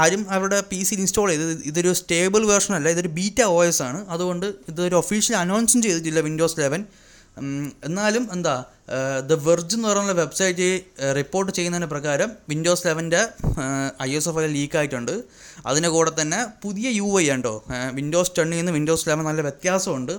ആരും 0.00 0.26
അവരുടെ 0.30 0.58
പി 0.70 0.82
സിയിൽ 0.82 1.00
ഇൻസ്റ്റാൾ 1.04 1.28
ചെയ്ത് 1.30 1.62
ഇതൊരു 1.70 1.92
സ്റ്റേബിൾ 1.92 2.42
വേർഷൻ 2.46 2.74
അല്ല 2.74 2.88
ഇതൊരു 2.88 3.10
ബീറ്റ 3.18 3.40
ഒ 3.42 3.64
എസ് 3.64 3.82
ആണ്. 3.82 4.00
അതുകൊണ്ട് 4.08 4.46
ഇതൊരു 4.72 4.94
ഒഫീഷ്യൽ 4.94 5.36
അനൗൺസും 5.36 5.82
ചെയ്തിട്ടില്ല 5.82 6.20
വിൻഡോസ് 6.28 6.60
ലെവൻ 6.60 6.82
എന്നാലും 7.88 8.28
എന്താ 8.32 8.54
ദ 9.28 9.32
വെർജ് 9.44 9.74
എന്ന് 9.76 9.88
പറയുന്ന 9.88 10.12
വെബ്സൈറ്റ് 10.12 10.66
റിപ്പോർട്ട് 11.18 11.52
ചെയ്യുന്നതിന് 11.56 11.88
പ്രകാരം 11.92 12.30
Windows 12.48 12.86
ലെവന്റെ 12.86 13.20
I 14.02 14.10
S 14.16 14.28
F 14.28 14.40
I 14.42 14.46
leak 14.56 14.76
ആയിട്ടുണ്ട്. 14.76 15.14
അതിന്റെ 15.66 15.88
കൂടെ 15.88 16.12
തന്നെ 16.20 16.40
പുതിയ 16.64 16.88
യു 17.00 17.08
ഐ 17.20 17.30
ഉണ്ടോ? 17.30 17.54
വിൻഡോസ് 17.98 18.32
ടെണ്ണിൽ 18.38 18.56
നിന്ന് 18.56 18.72
വിൻഡോസ് 18.72 19.08
ലെവൻ 19.08 19.24
നല്ല 19.24 19.40
വ്യത്യാസമുണ്ട്. 19.40 20.14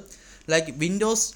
Like 0.52 0.72
Windows 0.78 1.28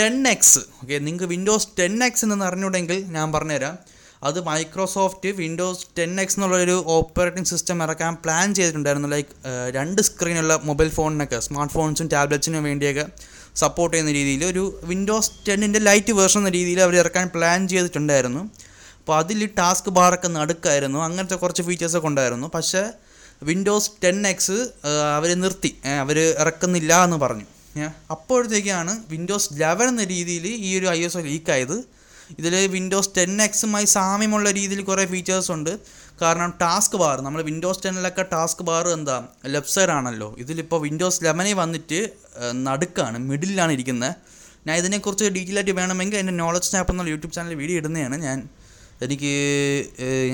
ten 0.00 0.28
X 0.34 0.62
okay 0.82 0.98
നിങ്ങൾക്ക് 0.98 1.24
വിൻഡോസ് 1.24 1.68
ടെൻ 1.78 2.04
എക്സ് 2.04 2.24
എന്ന് 2.24 2.44
അറിഞ്ഞൂടെങ്കിൽ 2.50 2.98
ഞാൻ 3.16 3.32
പറഞ്ഞുതരാം. 3.32 3.78
അത് 4.28 4.38
മൈക്രോസോഫ്റ്റ് 4.48 5.28
വിൻഡോസ് 5.40 5.86
ടെൻ 5.98 6.12
എക്സ് 6.20 6.36
എന്നുള്ളൊരു 6.38 6.76
ഓപ്പറേറ്റിംഗ് 6.96 7.48
സിസ്റ്റം 7.52 7.78
ഇറക്കാൻ 7.82 8.12
പ്ലാൻ 8.24 8.54
ചെയ്തിട്ടുണ്ടായിരുന്നു. 8.58 9.08
ലൈക്ക് 9.14 9.32
രണ്ട് 9.76 10.00
സ്ക്രീനുള്ള 10.08 10.54
മൊബൈൽ 10.64 10.90
ഫോണിനൊക്കെ 10.98 11.38
സ്മാർട്ട് 11.46 11.74
ഫോൺസും 11.74 12.08
ടാബ്ലറ്റ്സിനും 12.14 12.64
വേണ്ടിയൊക്കെ 12.70 13.06
സപ്പോർട്ട് 13.62 13.92
ചെയ്യുന്ന 13.94 14.12
രീതിയിൽ 14.18 14.44
ഒരു 14.44 14.62
വിൻഡോസ് 14.90 15.30
ടെന്നിന്റെ 15.48 15.80
ലൈറ്റ് 15.88 16.12
വേർഷൻ 16.12 16.40
എന്ന 16.40 16.50
രീതിയിൽ 16.58 16.80
അവർ 16.86 16.94
ഇറക്കാൻ 17.02 17.26
പ്ലാൻ 17.34 17.68
ചെയ്തിട്ടുണ്ടായിരുന്നു. 17.72 18.42
അപ്പോൾ 19.00 19.16
അതിൽ 19.22 19.40
ടാസ്ക് 19.58 19.90
ബാറൊക്കെ 19.98 20.28
നടക്കായിരുന്നു. 20.28 20.98
അങ്ങനത്തെ 21.06 21.36
കുറച്ച് 21.42 21.62
ഫീച്ചേഴ്സൊക്കെ 21.62 22.08
ഉണ്ടായിരുന്നു. 22.12 22.46
പക്ഷേ 22.54 22.82
വിൻഡോസ് 23.48 23.90
ടെൻ 24.04 24.18
എക്സ് 24.32 24.58
അവർ 25.16 25.30
നിർത്തി. 25.40 25.70
അവർ 26.02 26.18
ഇറക്കുന്നില്ല 26.42 26.92
എന്ന് 27.06 27.18
പറഞ്ഞു. 27.24 27.46
അപ്പോഴത്തേക്കാണ് 28.14 28.92
വിൻഡോസ് 29.12 29.50
ലെവൻ 29.60 29.86
എന്ന 29.92 30.04
രീതിയിൽ 30.14 30.46
ഈ 30.46 30.70
ഒരു 30.78 30.86
ഐ 30.96 31.00
എസ് 31.06 31.16
ഒ 31.18 31.20
ലീക്കായത്. 31.20 31.76
ഇതിൽ 32.40 32.54
വിൻഡോസ് 32.76 33.10
ടെൻ 33.16 33.32
എക്സുമായി 33.46 33.86
സാമ്യമുള്ള 33.96 34.48
രീതിയിൽ 34.58 34.82
കുറേ 34.90 35.04
ഫീച്ചേഴ്സ് 35.12 35.50
ഉണ്ട്. 35.56 35.72
കാരണം 36.22 36.50
ടാസ്ക് 36.62 36.96
ബാർ 37.02 37.16
നമ്മൾ 37.26 37.40
വിൻഡോസ് 37.50 37.82
ടെന്നിലൊക്കെ 37.84 38.24
ടാസ്ക് 38.34 38.62
ബാർ 38.68 38.84
എന്താ 38.96 39.16
ലെഫ്റ്റ് 39.54 39.74
സൈഡ് 39.76 39.92
ആണല്ലോ. 39.98 40.28
ഇതിലിപ്പോൾ 40.42 40.80
വിൻഡോസ് 40.86 41.20
ലെവനിൽ 41.26 41.56
വന്നിട്ട് 41.62 42.00
നടുക്കാണ് 42.66 43.18
മിഡിലാണ് 43.30 43.72
ഇരിക്കുന്നത് 43.78 44.12
ഞാൻ 44.66 44.74
ഇതിനെക്കുറിച്ച് 44.82 45.26
ഡീറ്റെയിൽ 45.36 45.58
ആയിട്ട് 45.60 45.72
വേണമെങ്കിൽ 45.80 46.18
എന്റെ 46.20 46.34
നോളജ് 46.42 46.68
സ്നാപ്പ് 46.68 46.92
എന്നുള്ള 46.92 47.10
യൂട്യൂബ് 47.14 47.34
ചാനൽ 47.36 47.56
വീഡിയോ 47.62 47.78
ഇടുന്നതാണ്. 47.80 48.16
ഞാൻ 48.26 48.38
എനിക്ക് 49.04 49.32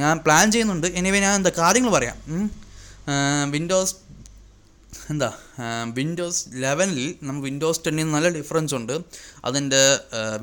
ഞാൻ 0.02 0.14
പ്ലാൻ 0.24 0.46
ചെയ്യുന്നുണ്ട്. 0.54 0.86
എനിവേ 1.00 1.18
ഞാൻ 1.26 1.34
എന്താ 1.38 1.52
കാര്യങ്ങൾ 1.62 1.90
പറയാം. 1.96 2.16
വിൻഡോസ് 3.54 3.94
എന്താ 5.12 5.28
വിൻഡോസ് 5.98 6.42
ലെവനിൽ 6.64 7.04
നമ്മൾ 7.26 7.42
വിൻഡോസ് 7.48 7.80
ടെന്നിൽ 7.86 8.08
നല്ല 8.14 8.28
ഡിഫറൻസ് 8.38 8.74
ഉണ്ട്. 8.78 8.94
അതിന്റെ 9.48 9.82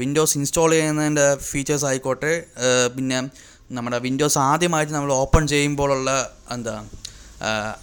വിൻഡോസ് 0.01 0.35
ഇൻസ്റ്റാൾ 0.39 0.69
ചെയ്യുന്നതിന്റെ 0.75 1.27
ഫീച്ചേഴ്സ് 1.49 1.85
ആയിക്കോട്ടെ 1.89 2.33
പിന്നെ 2.95 3.19
നമ്മുടെ 3.77 3.99
വിൻഡോസ് 4.07 4.39
ആദ്യമായിട്ട് 4.51 4.93
നമ്മൾ 4.97 5.11
ഓപ്പൺ 5.23 5.43
ചെയ്യുമ്പോഴുള്ള 5.53 6.11
എന്താ 6.55 6.75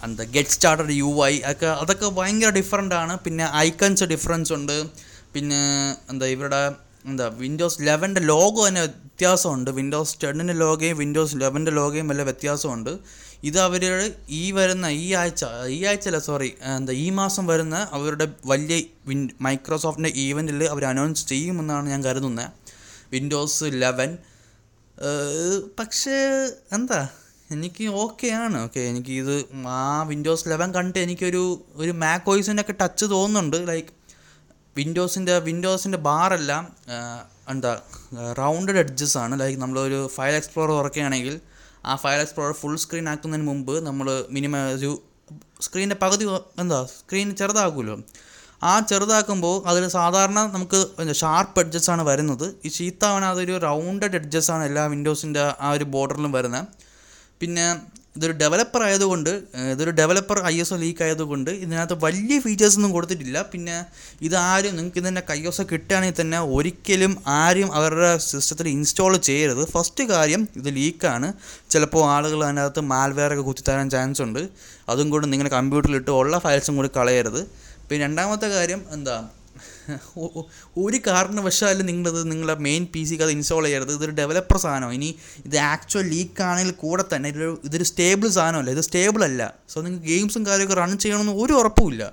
എന്താ 0.05 0.23
ഗെറ്റ് 0.35 0.53
സ്റ്റാർട്ടഡ് 0.55 0.95
യു 1.01 1.11
ഐ 1.31 1.33
ഒക്കെ 1.51 1.67
അതൊക്കെ 1.81 2.07
ഭയങ്കര 2.19 2.49
ഡിഫറെന്റ് 2.59 2.95
ആണ്. 3.01 3.13
പിന്നെ 3.25 3.45
ഐക്കൺസ് 3.67 4.07
ഡിഫറൻസ് 4.13 4.51
ഉണ്ട്. 4.57 4.77
പിന്നെ 5.35 5.61
എന്താ 6.11 6.25
ഇവരുടെ 6.33 6.61
എന്താ 7.09 7.25
വിൻഡോസ് 7.41 7.79
ലെവന്റെ 7.87 8.21
ലോഗോ 8.31 8.61
തന്നെ 8.67 8.81
വ്യത്യാസമുണ്ട്. 8.85 9.69
വിൻഡോസ് 9.79 10.15
ടെണ്ണിന്റെ 10.23 10.55
ലോഗയും 10.63 10.97
വിൻഡോസ് 11.01 11.35
ലെവന്റെ 11.41 11.71
ലോഗയും 11.79 12.07
വല്ല 12.11 12.23
വ്യത്യാസമുണ്ട്. 12.29 12.91
ഇത് 13.49 13.59
അവർ 13.65 13.83
ഈ 14.41 14.43
വരുന്ന 14.57 14.85
ഈ 15.03 15.07
ആഴ്ച 15.21 15.43
ഈ 15.75 15.79
ആഴ്ചയല്ല 15.89 16.19
സോറി 16.27 16.49
എന്താ 16.75 16.93
ഈ 17.03 17.07
മാസം 17.19 17.43
വരുന്ന 17.51 17.75
അവരുടെ 17.97 18.25
വലിയ 18.51 18.77
വിൻ 19.09 19.19
മൈക്രോസോഫ്റ്റിന്റെ 19.47 20.11
ഈവന്റിൽ 20.25 20.63
അവർ 20.73 20.85
അനൗൺസ് 20.91 21.25
ചെയ്യുമെന്നാണ് 21.31 21.85
ഞാൻ 21.93 22.03
കരുതുന്നത് 22.07 22.49
വിൻഡോസ് 23.13 23.67
ലെവൻ 23.83 24.11
പക്ഷേ 25.79 26.17
എന്താ 26.77 27.01
എനിക്ക് 27.53 27.85
ഓക്കെ 28.03 28.27
ആണ്. 28.43 28.57
ഓക്കെ 28.65 28.81
എനിക്ക് 28.91 29.13
ഇത് 29.21 29.35
ആ 29.79 29.81
വിൻഡോസ് 30.11 30.45
ലെവൻ 30.51 30.69
കണ്ടിട്ട് 30.77 31.01
എനിക്കൊരു 31.07 31.43
ഒരു 31.83 31.93
മാക് 32.03 32.29
ഓയിസിന്റെ 32.33 32.63
ഒക്കെ 32.65 32.75
ടച്ച് 32.81 33.05
തോന്നുന്നുണ്ട്. 33.13 33.57
ലൈക്ക് 33.71 33.91
വിൻഡോസിന്റെ 34.77 35.35
വിൻഡോസിന്റെ 35.47 35.99
ബാറെല്ലാം 36.07 36.63
എന്താ 37.53 37.71
റൗണ്ടഡ് 38.39 38.79
എഡ്ജസ് 38.83 39.17
ആണ്. 39.23 39.33
ലൈക്ക് 39.41 39.59
നമ്മളൊരു 39.61 39.99
ഫയൽ 40.15 40.35
എക്സ്പ്ലോറർ 40.39 40.73
തുറക്കുകയാണെങ്കിൽ 40.79 41.35
ആ 41.85 41.95
ഫയൽ 42.03 42.21
എക്സ്പ്ലോറർ 42.25 42.55
ഫുൾ 42.61 42.75
സ്ക്രീൻ 42.83 43.07
ആക്കുന്നതിന് 43.09 43.47
മുമ്പ് 43.47 43.75
നമ്മൾ 43.87 44.07
മിനിമം 44.35 44.63
ഒരു 44.77 44.91
സ്ക്രീനിന്റെ 45.61 45.97
പകുതി 46.03 46.25
എന്താ 46.63 46.79
സ്ക്രീൻ 46.99 47.27
ചെറുതാക്കുമല്ലോ. 47.41 47.95
ആ 48.63 48.73
ചെറുതാക്കുമ്പോൾ 48.89 49.55
അതിൽ 49.69 49.83
സാധാരണ 49.95 50.39
നമുക്ക് 50.55 50.79
ഷാർപ്പ് 51.21 51.59
എഡ്ജസ് 51.63 51.89
ആണ് 51.93 52.03
വരുന്നത്. 52.09 52.45
ഈ 52.65 52.69
ചീത്തവണ 52.77 53.23
അതൊരു 53.33 53.55
റൗണ്ടഡ് 53.67 54.17
എഡ്ജസ് 54.21 54.49
ആണ് 54.55 54.63
എല്ലാ 54.69 54.85
വിൻഡോസിന്റെ 54.93 55.43
ആ 55.65 55.69
ഒരു 55.77 55.85
ബോർഡറിലും 55.95 56.31
വരുന്നത്. 56.37 56.67
പിന്നെ 57.41 57.65
ഇതൊരു 58.15 58.31
ഡെവലപ്പർ 58.31 58.83
ആയതുകൊണ്ട് 58.83 59.43
ഇതൊരു 59.71 59.91
developer 59.91 60.45
I 60.45 60.59
S 60.59 60.73
O 60.73 60.77
leak 60.77 61.03
ആയതുകൊണ്ട് 61.03 61.51
ഇതിനകത്ത് 61.51 61.93
വലിയ 62.03 62.39
ഫീച്ചേഴ്സ് 62.39 62.75
ഒന്നും 62.75 62.91
കൊടുത്തിട്ടില്ല. 62.91 63.41
പിന്നെ 63.41 63.85
ഇതാരും 64.21 64.75
നിങ്ങൾക്ക് 64.75 64.97
ഇതിന്റെ 64.97 65.21
കൈവശ 65.29 65.61
കിട്ടുകയാണെങ്കിൽ 65.61 66.21
തന്നെ 66.21 66.39
ഒരിക്കലും 66.39 67.17
ആരും 67.27 67.73
അവരുടെ 67.73 68.17
സിസ്റ്റത്തിൽ 68.17 68.67
ഇൻസ്റ്റാൾ 68.67 69.17
ചെയ്യരുത്. 69.17 69.67
ഫസ്റ്റ് 69.67 70.03
കാര്യം 70.03 70.47
ഇത് 70.55 70.75
ലീക്കാണ് 70.75 71.33
ചിലപ്പോൾ 71.69 72.09
ആളുകൾ 72.09 72.45
അതിനകത്ത് 72.45 72.79
മാൽവെയർ 72.79 73.33
ഒക്കെ 73.33 73.41
കുത്തിത്തരാൻ 73.41 73.89
ചാൻസ് 73.89 74.21
ഉണ്ട്. 74.21 74.47
അതും 74.89 75.09
കൂടെ 75.09 75.25
നിങ്ങളുടെ 75.27 75.55
കമ്പ്യൂട്ടറിലിട്ട് 75.55 76.11
ഉള്ള 76.11 76.39
ഫയൽസും 76.39 76.75
കൂടി 76.75 76.89
കളയരുത്. 76.97 77.47
പിന്നെ 77.89 78.07
രണ്ടാമത്തെ 78.07 78.47
കാര്യം 78.47 78.85
എന്താ? 78.91 79.17
ഒ- 79.17 79.23
ഒ- 79.23 79.44
ഒരു 80.83 80.97
കാരണവശാലും 81.07 81.85
നിങ്ങളത് 81.91 82.19
നിങ്ങളുടെ 82.31 82.55
മെയിൻ 82.67 82.83
പി 82.93 83.01
സിക്ക് 83.09 83.23
അത് 83.27 83.33
ഇൻസ്റ്റാൾ 83.37 83.63
ചെയ്യരുത്. 83.67 83.93
ഇതൊരു 83.97 84.13
ഡെവലപ്പർ 84.21 84.57
സാധനമാണ് 84.65 84.97
ഇനി 84.99 85.09
ഇത് 85.47 85.57
ആക്ച്വൽ 85.71 86.05
ലീക്ക് 86.15 86.43
ആണെങ്കിൽ 86.49 86.75
കൂടെ 86.83 87.05
തന്നെ 87.13 87.29
ഇതൊരു 87.33 87.51
ഇതൊരു 87.69 87.87
സ്റ്റേബിൾ 87.91 88.27
സാധനമല്ല. 88.37 88.69
ഇത് 88.77 88.83
സ്റ്റേബിൾ 88.89 89.23
അല്ല. 89.29 89.41
സോ 89.73 89.77
നിങ്ങൾക്ക് 89.85 90.07
ഗെയിംസും 90.11 90.45
കാര്യമൊക്കെ 90.49 90.77
റൺ 90.81 90.93
ചെയ്യണമെന്ന് 91.05 91.35
ഒരു 91.43 91.55
ഉറപ്പുമില്ല? 91.61 92.03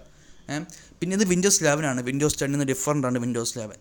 പിന്നെ 1.00 1.14
ഇത് 1.18 1.26
വിൻഡോസ് 1.32 1.60
ലെവൻ 1.66 1.84
ആണ്. 1.90 2.00
വിൻഡോസ് 2.08 2.36
ടെന്നിൽ 2.40 2.56
നിന്ന് 2.56 2.66
ഡിഫറന്റ് 2.72 3.06
ആണ് 3.08 3.18
വിൻഡോസ് 3.26 3.54
ലെവൻ 3.60 3.78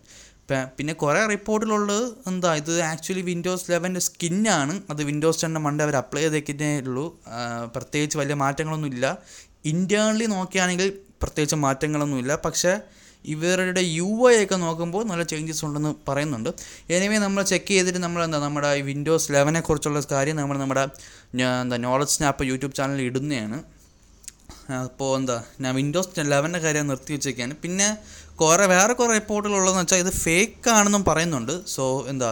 പിന്നെ 0.78 0.92
കുറേ 1.00 1.20
റിപ്പോർട്ടിലുള്ളത് 1.32 2.06
എന്താ? 2.28 2.50
ഇത് 2.60 2.72
ആക്ച്വലി 2.88 3.22
വിൻഡോസ് 3.28 3.66
ലെവന്റെ 3.70 4.00
സ്കിന്നാണ് 4.06 4.74
അത് 4.92 5.00
വിൻഡോസ് 5.10 5.40
ടെന്നെ 5.42 5.60
മണ്ടേ 5.66 5.82
അവർ 5.86 5.94
അപ്ലൈ 6.00 6.22
ചെയ്തേക്കുന്നേ 6.22 6.70
ഉള്ളൂ. 6.86 7.04
പ്രത്യേകിച്ച് 7.76 8.16
വലിയ 8.20 8.34
മാറ്റങ്ങളൊന്നുമില്ല 8.42 9.06
ഇന്റേർണലി 9.72 10.26
നോക്കുകയാണെങ്കിൽ 10.34 10.88
പ്രത്യേകിച്ച് 11.22 11.58
മാറ്റങ്ങളൊന്നുമില്ല 11.64 12.34
പക്ഷേ 12.46 12.72
ഇവരുടെ 13.34 13.82
യു 13.98 14.08
ഐ 14.30 14.34
ഒക്കെ 14.44 14.56
നോക്കുമ്പോൾ 14.64 15.02
നല്ല 15.10 15.22
ചേഞ്ചസ് 15.32 15.62
ഉണ്ടെന്ന് 15.66 15.92
പറയുന്നുണ്ട്. 16.08 16.50
എനിവേ 16.96 17.18
നമ്മൾ 17.24 17.42
ചെക്ക് 17.52 17.70
ചെയ്തിട്ട് 17.74 18.00
നമ്മൾ 18.06 18.20
എന്താ 18.26 18.38
നമ്മുടെ 18.46 18.70
ഈ 18.80 18.82
വിൻഡോസ് 18.90 19.28
ലെവനെ 19.34 19.60
കുറിച്ചുള്ള 19.68 20.02
കാര്യം 20.14 20.36
നമ്മൾ 20.40 20.58
നമ്മുടെ 20.62 20.84
എന്താ 21.62 21.78
നോളജ് 21.86 22.14
സ്നാപ്പ് 22.16 22.48
യൂട്യൂബ് 22.50 22.74
ചാനൽ 22.80 23.02
ഇടുന്നതാണ്. 23.08 23.58
അപ്പോൾ 24.86 25.10
എന്താ 25.18 25.36
ഞാൻ 25.62 25.72
വിൻഡോസ് 25.80 26.26
ലെവന്റെ 26.32 26.60
കാര്യം 26.64 26.88
നിർത്തി 26.90 27.12
വെച്ചേക്കാണ്. 27.16 27.54
പിന്നെ 27.62 27.88
കുറേ 28.42 28.66
വേറെ 28.74 28.92
കുറേ 28.98 29.12
റിപ്പോർട്ടുകളുള്ളതെന്ന് 29.20 29.82
വെച്ചാൽ 29.84 30.00
ഇത് 30.04 30.12
ഫേക്ക് 30.24 30.70
ആണെന്നും 30.78 31.02
പറയുന്നുണ്ട്. 31.08 31.54
സോ 31.74 31.84
എന്താ 32.12 32.30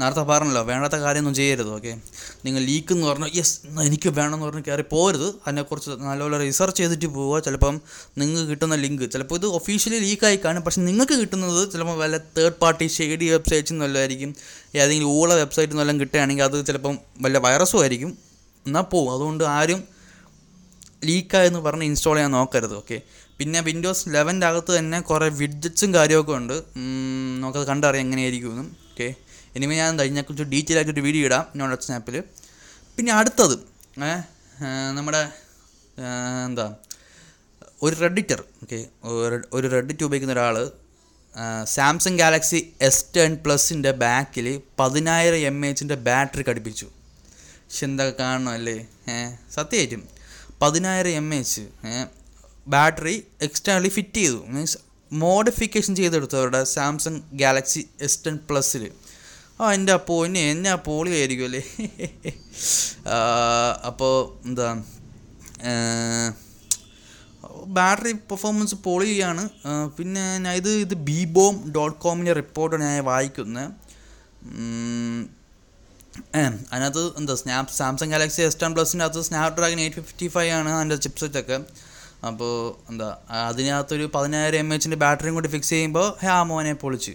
നേരത്തെ 0.00 0.22
പറഞ്ഞല്ലോ 0.30 0.62
വേണ്ടാത്ത 0.70 0.96
കാര്യമൊന്നും 1.04 1.34
ചെയ്യരുത് 1.38 1.70
ഓക്കെ 1.76 1.92
നിങ്ങൾ 2.44 2.60
ലീക്ക് 2.68 2.92
എന്ന് 2.94 3.06
പറഞ്ഞാൽ 3.06 3.30
യെസ് 3.38 3.54
എനിക്ക് 3.86 4.08
വേണമെന്ന് 4.18 4.46
പറഞ്ഞ് 4.46 4.62
കയറി 4.68 4.84
പോരുത്. 4.92 5.28
അതിനെക്കുറിച്ച് 5.46 5.90
നല്ലപോലെ 5.90 6.38
റിസർച്ച് 6.44 6.80
ചെയ്തിട്ട് 6.82 7.08
പോവുക. 7.16 7.40
ചിലപ്പം 7.46 7.74
നിങ്ങൾക്ക് 8.18 8.48
കിട്ടുന്ന 8.50 8.74
ലിങ്ക് 8.84 9.04
ചിലപ്പോൾ 9.14 9.34
ഇത് 9.40 9.46
ഒഫീഷ്യലി 9.58 9.98
ലീക്കായി 10.06 10.38
കാണും. 10.44 10.62
പക്ഷേ 10.62 10.82
നിങ്ങൾക്ക് 10.88 11.18
കിട്ടുന്നത് 11.22 11.72
ചിലപ്പോൾ 11.72 11.98
വല്ല 12.02 12.16
തേർഡ് 12.38 12.58
പാർട്ടി 12.62 12.88
ഷെയ്ഡി 12.96 13.28
വെബ്സൈറ്റ്സിൽ 13.34 13.74
നിന്നല്ലായിരിക്കും 13.74 14.32
ഏതെങ്കിലും 14.80 15.10
ഊള 15.18 15.30
വെബ്സൈറ്റിൽ 15.34 15.74
നിന്നെല്ലാം 15.74 16.00
കിട്ടുകയാണെങ്കിൽ 16.00 16.46
അത് 16.48 16.66
ചിലപ്പം 16.66 16.98
വല്ല 17.20 17.38
വൈറസും 17.38 17.80
ആയിരിക്കും. 17.80 18.12
എന്നാൽ 18.66 18.84
പോവും. 18.92 19.10
അതുകൊണ്ട് 19.14 19.44
ആരും 19.58 19.80
ലീക്കായെന്ന് 21.08 21.58
പറഞ്ഞ് 21.58 21.84
ഇൻസ്റ്റാൾ 21.84 22.14
ചെയ്യാൻ 22.14 22.30
നോക്കരുത് 22.32 22.76
ഓക്കെ 22.76 22.96
പിന്നെ 23.38 23.60
വിൻഡോസ് 23.60 24.04
ലെവന്റെ 24.14 24.46
അകത്ത് 24.46 24.72
തന്നെ 24.78 24.98
കുറേ 25.00 25.26
വിഡ്ജറ്റ്സും 25.40 25.90
കാര്യമൊക്കെ 25.94 26.32
ഉണ്ട്. 26.32 26.56
നമുക്കത് 27.40 27.66
കണ്ടറിയാം 27.66 28.04
എങ്ങനെയായിരിക്കും 28.06 28.50
എന്നും 28.50 28.68
ഓക്കെ 28.92 29.08
ഇനിമേ 29.58 29.76
ഞാൻ 29.80 29.88
എന്താ 29.92 30.22
കുറച്ച് 30.28 30.46
ഡീറ്റെയിൽ 30.54 30.78
ആയിട്ടൊരു 30.80 31.04
വീഡിയോ 31.06 31.22
ഇടാം. 31.28 31.44
നോട്ട് 31.58 31.84
സ്നാപ്പിൽ 31.86 32.16
പിന്നെ 32.96 33.12
അടുത്തത് 33.20 33.56
നമ്മുടെ 34.96 35.22
എന്താ 36.48 36.66
ഒരു 37.86 37.94
റെഡിറ്റർ 38.04 38.40
ഓക്കെ 38.62 38.78
ഒരു 39.56 39.66
റെഡിറ്റ് 39.76 40.04
ഉപയോഗിക്കുന്ന 40.06 40.34
ഒരാൾ 40.36 40.56
സാംസങ് 41.76 42.18
ഗാലക്സി 42.20 42.60
എസ് 42.86 43.04
ടെൻ 43.16 43.32
പ്ലസിന്റെ 43.42 43.90
ബാക്കിൽ 44.04 44.46
പതിനായിരം 44.80 45.40
എം 45.50 45.58
എച്ചിന്റെ 45.68 45.96
ബാറ്ററി 46.06 46.44
ഘടിപ്പിച്ചു. 46.50 46.86
പക്ഷെ 47.64 47.84
എന്തൊക്കെ 47.88 48.14
കാണണം 48.22 48.52
അല്ലേ? 48.58 48.76
ഏഹ് 49.14 49.32
സത്യമായിട്ടും 49.56 50.02
പതിനായിരം 50.62 51.14
M 51.20 51.28
H 51.38 51.62
battery 52.74 53.16
externally 53.46 53.90
fit 53.96 54.20
ചെയ്തു. 54.22 54.38
മീൻസ് 54.54 54.78
മോഡിഫിക്കേഷൻ 55.12 55.92
ചെയ്തെടുത്തു 56.00 56.36
അവരുടെ 56.40 56.62
സാംസങ് 56.76 57.20
ഗാലക്സി 57.42 57.82
എസ് 58.06 58.18
ടെൻ 58.24 58.38
പ്ലസ്സിൽ 58.48 58.82
ആ 59.60 59.72
എന്റെ 59.76 59.92
അപ്പോൾ 59.98 60.18
ഇനി 60.28 60.40
എന്നെ 60.52 60.70
ആ 60.74 60.78
ആയിരിക്കുമല്ലേ 61.20 61.62
അപ്പോൾ 63.90 64.14
എന്താ 64.48 64.68
ബാറ്ററി 67.76 68.12
പെർഫോമൻസ് 68.30 68.76
പൊളിയാണ്. 68.86 69.42
പിന്നെ 69.96 70.22
ഞാൻ 70.44 70.54
ഇത് 70.60 70.70
ഇത് 70.84 70.94
ബീബോം 71.08 71.54
ഡോട്ട് 71.76 71.98
കോമിന്റെ 72.04 72.34
റിപ്പോർട്ട് 72.40 72.76
ഞാൻ 72.84 72.94
വായിക്കുന്നത് 73.10 73.66
അതിനകത്ത് 76.72 77.02
എന്താ 77.20 77.34
snap 77.42 77.72
Samsung 77.80 78.12
Galaxy 78.14 78.40
S 78.46 78.58
ten 78.62 78.72
പ്ലസിന്റെ 78.76 79.04
അകത്ത് 79.06 79.26
സ്നാപ് 79.28 79.56
ഡ്രാഗൺ 79.58 79.80
എയ്റ്റ് 79.84 80.00
ഫിഫ്റ്റി 80.00 80.28
ഫൈവ് 80.34 80.50
ആണ് 80.58 80.70
അതിന്റെ 80.78 80.96
ചിപ്സെറ്റ് 81.04 81.38
ഒക്കെ 81.42 81.58
അപ്പോൾ 82.28 82.52
എന്താ 82.90 83.08
അതിനകത്തൊരു 83.48 84.06
പതിനായിരം 84.16 84.58
എം 84.64 84.70
എച്ചിന്റെ 84.76 84.98
ബാറ്ററിയും 85.04 85.36
കൂടി 85.38 85.50
ഫിക്സ് 85.54 85.72
ചെയ്യുമ്പോൾ 85.74 86.08
ഹേ 86.22 86.30
ആ 86.38 86.40
മോനെ 86.50 86.72
പൊളിച്ച്. 86.84 87.14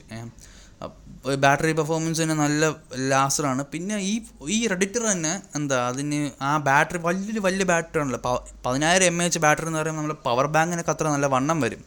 ബാറ്ററി 1.43 1.73
പെർഫോമൻസിന് 1.79 2.33
നല്ല 2.43 2.63
ലാസറാണ്. 3.11 3.61
പിന്നെ 3.73 3.97
ഈ 4.11 4.13
ഈ 4.55 4.57
റെഡിറ്റർ 4.71 5.01
തന്നെ 5.11 5.33
എന്താ 5.57 5.77
അതിന് 5.89 6.19
ആ 6.47 6.51
ബാറ്ററി 6.67 6.99
വലിയൊരു 7.07 7.41
വലിയ 7.47 7.65
ബാറ്ററി 7.71 7.99
ആണല്ലോ. 8.01 8.19
പതിനായിരം 8.65 9.05
എം 9.11 9.19
എച്ച് 9.25 9.41
ബാറ്ററി 9.45 9.67
എന്ന് 9.69 9.79
പറയുമ്പോൾ 9.81 10.03
നമ്മൾ 10.03 10.17
പവർ 10.27 10.47
ബാങ്കിനൊക്കെ 10.55 10.93
അത്ര 10.95 11.05
നല്ല 11.15 11.27
വണ്ണം 11.35 11.59
വരും. 11.65 11.83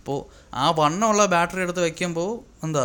അപ്പോൾ 0.00 0.18
ആ 0.62 0.66
വണ്ണമുള്ള 0.80 1.22
ബാറ്ററി 1.36 1.62
എടുത്ത് 1.66 1.82
വയ്ക്കുമ്പോൾ 1.86 2.30
എന്താ 2.66 2.84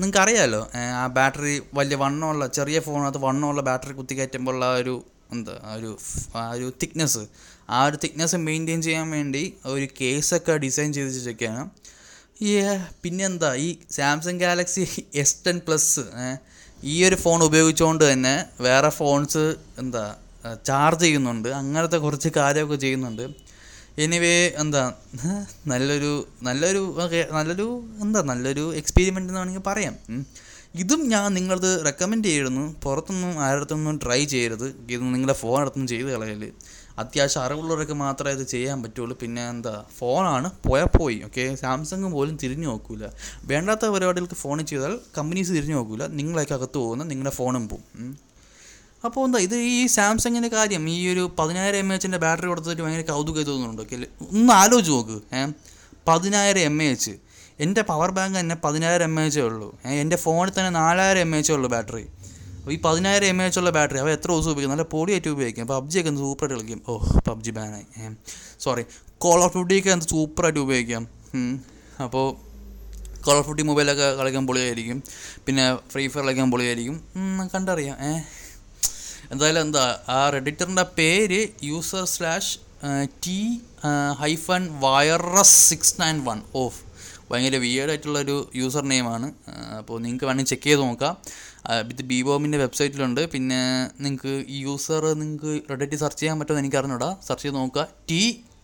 നിങ്ങൾക്ക് 0.00 0.20
അറിയാമല്ലോ 0.24 0.60
ആ 0.98 1.04
ബാറ്ററി 1.16 1.54
വലിയ 1.78 1.96
വണ്ണമുള്ള 2.02 2.44
ചെറിയ 2.58 2.78
ഫോണിനകത്ത് 2.86 3.20
വണ്ണമുള്ള 3.24 3.62
ബാറ്ററി 3.68 3.94
കുത്തി 4.00 4.14
കയറ്റുമ്പോൾ 4.18 4.54
ഉള്ള 4.54 4.66
ഒരു 4.82 4.94
എന്താ 5.34 5.54
ഒരു 5.76 5.90
ആ 6.38 6.42
ഒരു 6.56 6.68
തിക്നെസ് 6.82 7.22
ആ 7.76 7.80
ഒരു 7.88 7.96
തിക്നെസ് 8.04 8.38
മെയിന്റെയിൻ 8.48 8.80
ചെയ്യാൻ 8.86 9.08
വേണ്ടി 9.16 9.42
ഒരു 9.72 9.86
കേസൊക്കെ 10.00 10.54
ഡിസൈൻ 10.64 10.88
ചെയ്ത് 10.96 11.10
വെച്ചൊക്കെയാണ് 11.10 11.64
പിന്നെന്താ? 13.04 13.48
ഈ 13.64 13.68
Samsung 13.90 14.40
Galaxy 14.40 14.84
S 15.22 15.34
ten 15.46 15.56
plus 15.66 16.00
ഈ 16.92 16.94
ഒരു 17.08 17.16
ഫോൺ 17.22 17.42
ഉപയോഗിച്ചുകൊണ്ട് 17.46 18.04
തന്നെ 18.12 18.34
വേറെ 18.66 18.90
ഫോൺസ് 18.98 19.44
എന്താ 19.78 20.04
ചാർജ് 20.66 21.04
ചെയ്യുന്നുണ്ട്. 21.04 21.48
അങ്ങനത്തെ 21.60 21.98
കുറച്ച് 22.04 22.30
കാര്യമൊക്കെ 22.36 22.76
ചെയ്യുന്നുണ്ട്. 22.84 23.24
എനിവേ 24.04 24.36
എന്താ 24.62 24.82
നല്ലൊരു 25.72 26.12
നല്ലൊരു 26.42 26.82
നല്ലൊരു 27.32 27.66
എന്താ 28.02 28.20
നല്ലൊരു 28.30 28.64
എക്സ്പീരിമെന്റ് 28.80 29.28
എന്ന് 29.28 29.40
വേണമെങ്കിൽ 29.40 29.66
പറയാം. 29.66 29.96
ഇതും 30.82 31.00
ഞാൻ 31.12 31.26
നിങ്ങളത് 31.38 31.70
റെക്കമെൻഡ് 31.84 32.26
ചെയ്യുന്നു. 32.30 32.64
പുറത്തൊന്നും 32.84 33.32
ആരുടെ 33.46 33.98
ട്രൈ 34.04 34.20
ചെയ്യരുത്. 34.34 34.66
ഇത് 34.94 35.02
നിങ്ങളുടെ 35.14 35.36
ഫോൺ 35.42 35.58
അടുത്തൊന്നും 35.60 35.90
ചെയ്ത് 35.94 36.10
കളയൽ. 36.16 36.44
അത്യാവശ്യം 36.98 37.42
അറിവുള്ളവരൊക്കെ 37.42 37.92
മാത്രമേ 37.94 38.32
ഇത് 38.32 38.46
ചെയ്യാൻ 38.46 38.82
പറ്റുള്ളൂ. 38.82 39.16
പിന്നെ 39.16 39.48
എന്താ 39.48 39.84
ഫോണാണ്. 39.98 40.50
പോയാൽ 40.68 40.98
പോയി 40.98 41.22
ഓക്കെ 41.24 41.54
സാംസങ് 41.54 42.12
പോലും 42.12 42.38
തിരിഞ്ഞു 42.42 42.66
നോക്കില്ല 42.66 43.12
വേണ്ടാത്ത 43.44 43.86
പരിപാടികൾക്ക് 43.86 44.34
ഫോൺ 44.34 44.66
ചെയ്താൽ 44.66 44.98
കമ്പനീസ് 45.18 45.52
തിരിഞ്ഞു 45.52 45.74
നോക്കില്ല 45.74 46.06
നിങ്ങളൊക്കെ 46.06 46.54
അകത്ത് 46.54 46.78
പോകുന്ന 46.78 47.04
നിങ്ങളുടെ 47.04 47.30
ഫോണും 47.30 47.68
ഉം. 47.98 48.12
അപ്പോൾ 49.04 49.24
എന്താ 49.24 49.38
ഇത് 49.38 49.54
ഈ 49.54 49.86
സാംസങ്ങിന്റെ 49.86 50.48
കാര്യം 50.48 50.88
ഈ 50.88 51.12
ഒരു 51.12 51.30
പതിനായിരം 51.38 51.78
എം 51.78 51.94
എച്ചിന്റെ 51.94 52.18
ബാറ്ററി 52.18 52.46
കൊടുത്തിട്ട് 52.46 52.82
ഭയങ്കര 52.82 53.12
കൗതുകം 53.12 53.42
തോന്നുന്നുണ്ട്? 53.42 53.82
ഓക്കെ 53.82 53.96
ഒന്ന് 54.22 54.52
ആലോചിച്ച് 54.52 54.92
നോക്ക്. 54.92 55.34
ഏ? 55.34 55.46
പതിനായിരം 56.08 56.60
എം 56.60 56.82
എച്ച് 56.82 57.10
എന്റെ 57.60 57.82
പവർ 57.82 58.10
ബാങ്ക് 58.10 58.38
തന്നെ 58.38 58.54
പതിനായിരം 58.64 59.04
എം 59.04 59.20
എച്ചേ 59.20 59.40
ഉള്ളൂ. 59.40 59.78
എന്റെ 59.84 60.16
ഫോണിൽ 60.16 60.52
തന്നെ 60.58 60.70
നാലായിരം 60.70 61.20
എം 61.20 61.36
എച്ചേ 61.36 61.54
ഉള്ളൂ 61.54 61.70
ബാറ്ററി 61.70 62.04
അപ്പോൾ 62.60 62.72
ഈ 62.76 62.78
പതിനായിരം 62.86 63.26
എം 63.32 63.38
എച്ച് 63.44 63.58
ഉള്ള 63.60 63.70
ബാറ്ററി 63.76 63.98
അവ 64.00 64.08
എത്ര 64.16 64.28
ദിവസം 64.32 64.50
ഉപയോഗിക്കും? 64.52 64.72
നല്ല 64.74 64.84
പൊടിയായിട്ട് 64.94 65.30
ഉപയോഗിക്കും. 65.34 65.66
പബ്ജിയൊക്കെ 65.70 66.10
എന്ത് 66.12 66.20
സൂപ്പറായിട്ട് 66.24 66.56
കളിക്കും. 66.56 66.80
ഓ 66.88 66.92
പബ്ജി 67.28 67.52
ബാനായി 67.58 67.86
സോറി 68.64 68.82
കോൾ 69.24 69.38
ഓഫ് 69.46 69.54
ഡ്യൂട്ടിയൊക്കെ 69.56 69.90
എന്ത് 69.96 70.06
സൂപ്പറായിട്ട് 70.12 70.60
ഉപയോഗിക്കാം. 70.66 71.04
അപ്പോൾ 72.06 72.26
കോൾ 73.24 73.36
ഓഫ് 73.38 73.46
ഡ്യൂട്ടി 73.48 73.64
മൊബൈലൊക്കെ 73.70 74.08
കളിക്കാൻ 74.18 74.44
പൊളിയായിരിക്കും. 74.50 74.98
പിന്നെ 75.46 75.64
ഫ്രീ 75.92 76.04
ഫയർ 76.12 76.22
കളിക്കാൻ 76.26 76.50
പൊളിയായിരിക്കും. 76.54 76.98
കണ്ടറിയാം. 77.54 77.96
ഏ 78.08 78.12
എന്തായാലും 79.32 79.60
എന്താ 79.66 79.82
ആ 80.14 80.20
റെഡിറ്ററിന്റെ 80.34 80.84
പേര് 80.98 81.40
user 81.70 82.04
slash 82.14 82.54
T 83.24 83.40
hyphen 84.22 84.62
virus 84.84 85.58
six 85.70 85.94
nine 86.00 86.16
one 86.28 86.38
of 86.62 86.78
ഭയങ്കര 87.30 87.58
വിയേഡായിട്ടുള്ളൊരു 87.64 88.36
യൂസർ 88.60 88.84
നെയിമാണ് 88.92 89.28
അപ്പോൾ 89.80 89.96
നിങ്ങൾക്ക് 90.04 90.26
വേണമെങ്കിൽ 90.28 90.52
ചെക്ക് 90.52 90.68
ചെയ്ത് 90.68 90.82
നോക്കാം. 90.86 91.14
ഇത് 91.92 92.02
ബി 92.10 92.18
ബോമിന്റെ 92.26 92.58
വെബ്സൈറ്റിലുണ്ട് 92.64 93.22
പിന്നെ 93.32 93.60
നിങ്ങൾക്ക് 94.04 94.32
ഈ 94.54 94.58
യൂസർ 94.66 95.04
നിങ്ങൾക്ക് 95.22 95.52
റെഡിറ്റ് 95.70 95.96
സെർച്ച് 96.02 96.20
ചെയ്യാൻ 96.20 96.36
പറ്റുമെന്ന് 96.40 96.62
എനിക്ക് 96.64 96.78
അറിഞ്ഞൂടാ 96.80 97.10
സെർച്ച് 97.26 97.44
ചെയ്ത് 97.46 97.58
നോക്കുക. 97.58 97.84
ടി 98.10 98.22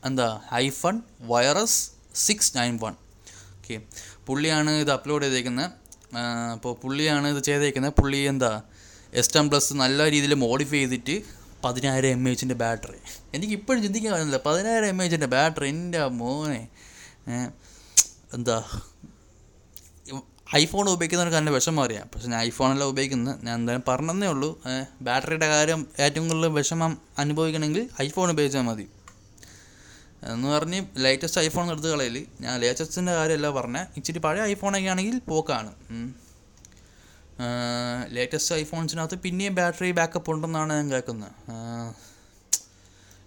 എന്താ? 0.09 0.29
Hyphen 0.53 0.97
virus 1.33 1.79
six 2.27 2.53
nine 2.59 2.77
one 2.85 2.95
okay 3.59 3.77
പുള്ളിയാണ് 4.29 4.71
ഇത് 4.83 4.93
അപ്ലോഡ് 4.97 5.25
ചെയ്തേക്കുന്നത്. 5.27 5.71
അപ്പോൾ 6.57 6.73
പുള്ളിയാണ് 6.83 7.27
ഇത് 7.35 7.41
ചെയ്തേക്കുന്നത്. 7.49 7.95
പുള്ളി 8.01 8.21
എന്താ? 8.33 8.53
എസ് 9.21 9.33
ടെൻ 9.35 9.47
പ്ലസ് 9.51 9.75
നല്ല 9.83 10.09
രീതിയിൽ 10.15 10.35
മോഡിഫൈ 10.47 10.81
ചെയ്തിട്ട് 10.83 11.17
പതിനായിരം 11.65 12.11
എം 12.17 12.25
എച്ചിന്റെ 12.31 12.57
ബാറ്ററി 12.63 13.01
എനിക്ക് 13.37 13.55
ഇപ്പോഴും 13.59 13.81
ചിന്തിക്കാൻ 13.85 14.11
പറ്റുന്നില്ല 14.13 14.41
പതിനായിരം 14.49 14.89
എം 14.93 14.99
എച്ചിന്റെ 15.05 15.29
ബാറ്ററി 15.35 15.69
എന്റെ 15.75 16.01
മോനെ. 16.21 16.61
എന്താ? 18.37 18.59
ഐഫോൺ 20.55 20.89
ഉപയോഗിക്കുന്നവർക്ക് 20.89 21.37
നല്ല 21.37 21.51
വിഷമം 21.51 21.85
അറിയാം. 21.85 22.11
പക്ഷേ 22.15 22.29
ഞാൻ 22.29 22.41
ഐഫോണല്ല 22.41 22.85
ഉപയോഗിക്കുന്നത്. 22.85 23.47
ഞാൻ 23.47 23.55
എന്തായാലും 23.61 23.85
പറഞ്ഞതേ 23.89 24.27
ഉള്ളൂ. 24.27 24.63
ബാറ്ററിയുടെ 25.03 25.49
കാര്യം 25.49 25.87
ഏറ്റവും 25.99 26.29
കൂടുതൽ 26.29 26.49
വിഷമം 26.49 26.99
അനുഭവിക്കണമെങ്കിൽ 27.19 27.89
ഐഫോൺ 28.03 28.31
ഉപയോഗിച്ചാൽ 28.31 28.61
മതി. 28.61 28.87
എന്ന് 30.23 30.49
പറഞ്ഞ് 30.49 30.87
ലേറ്റസ്റ്റ് 30.97 31.41
ഐഫോൺ 31.41 31.71
എടുത്ത് 31.71 31.89
കളയൽ 31.93 32.27
ഞാൻ 32.41 32.61
ലേറ്റസ്റ്റിന്റെ 32.61 33.15
കാര്യമല്ല 33.15 33.51
പറഞ്ഞത് 33.51 33.87
ഇച്ചിരി 33.97 34.19
പഴയ 34.19 34.43
ഐഫോണൊക്കെ 34.43 34.89
ആണെങ്കിൽ 34.89 35.19
പോക്കാണ്. 35.19 35.73
ലേറ്റസ്റ്റ് 38.17 38.55
ഐഫോൺസിനകത്ത് 38.55 39.15
പിന്നെയും 39.15 39.55
ബാറ്ററി 39.55 39.91
ബാക്കപ്പ് 39.91 40.31
ഉണ്ടെന്നാണ് 40.31 40.73
ഞാൻ 40.73 40.91
കേൾക്കുന്നത്. 40.91 41.33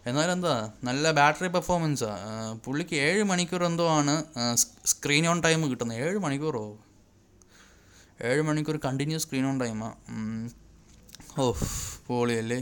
എന്നാലും 0.06 0.32
എന്താ 0.32 0.72
നല്ല 0.84 1.12
ബാറ്ററി 1.12 1.48
പെർഫോമൻസാണ് 1.48 2.60
പുള്ളിക്ക് 2.66 2.96
ഏഴ് 2.96 3.24
മണിക്കൂർ 3.24 3.64
എന്തോ 3.64 3.90
ആണ് 3.90 4.24
സ്ക്രീൻ 4.94 5.28
ഓൺ 5.28 5.42
ടൈം 5.42 5.70
കിട്ടുന്നത്. 5.72 5.98
ഏഴ് 5.98 6.18
മണിക്കൂറോ? 6.18 6.78
ഏഴ് 8.22 8.42
മണിക്കൂർ 8.42 8.78
കണ്ടിന്യൂസ് 8.86 9.24
സ്ക്രീൻ 9.26 9.46
ഓൺ 9.48 9.60
ടൈമ 9.60 9.84
ഓ 11.38 11.54
പോളിയല്ലേ. 12.08 12.60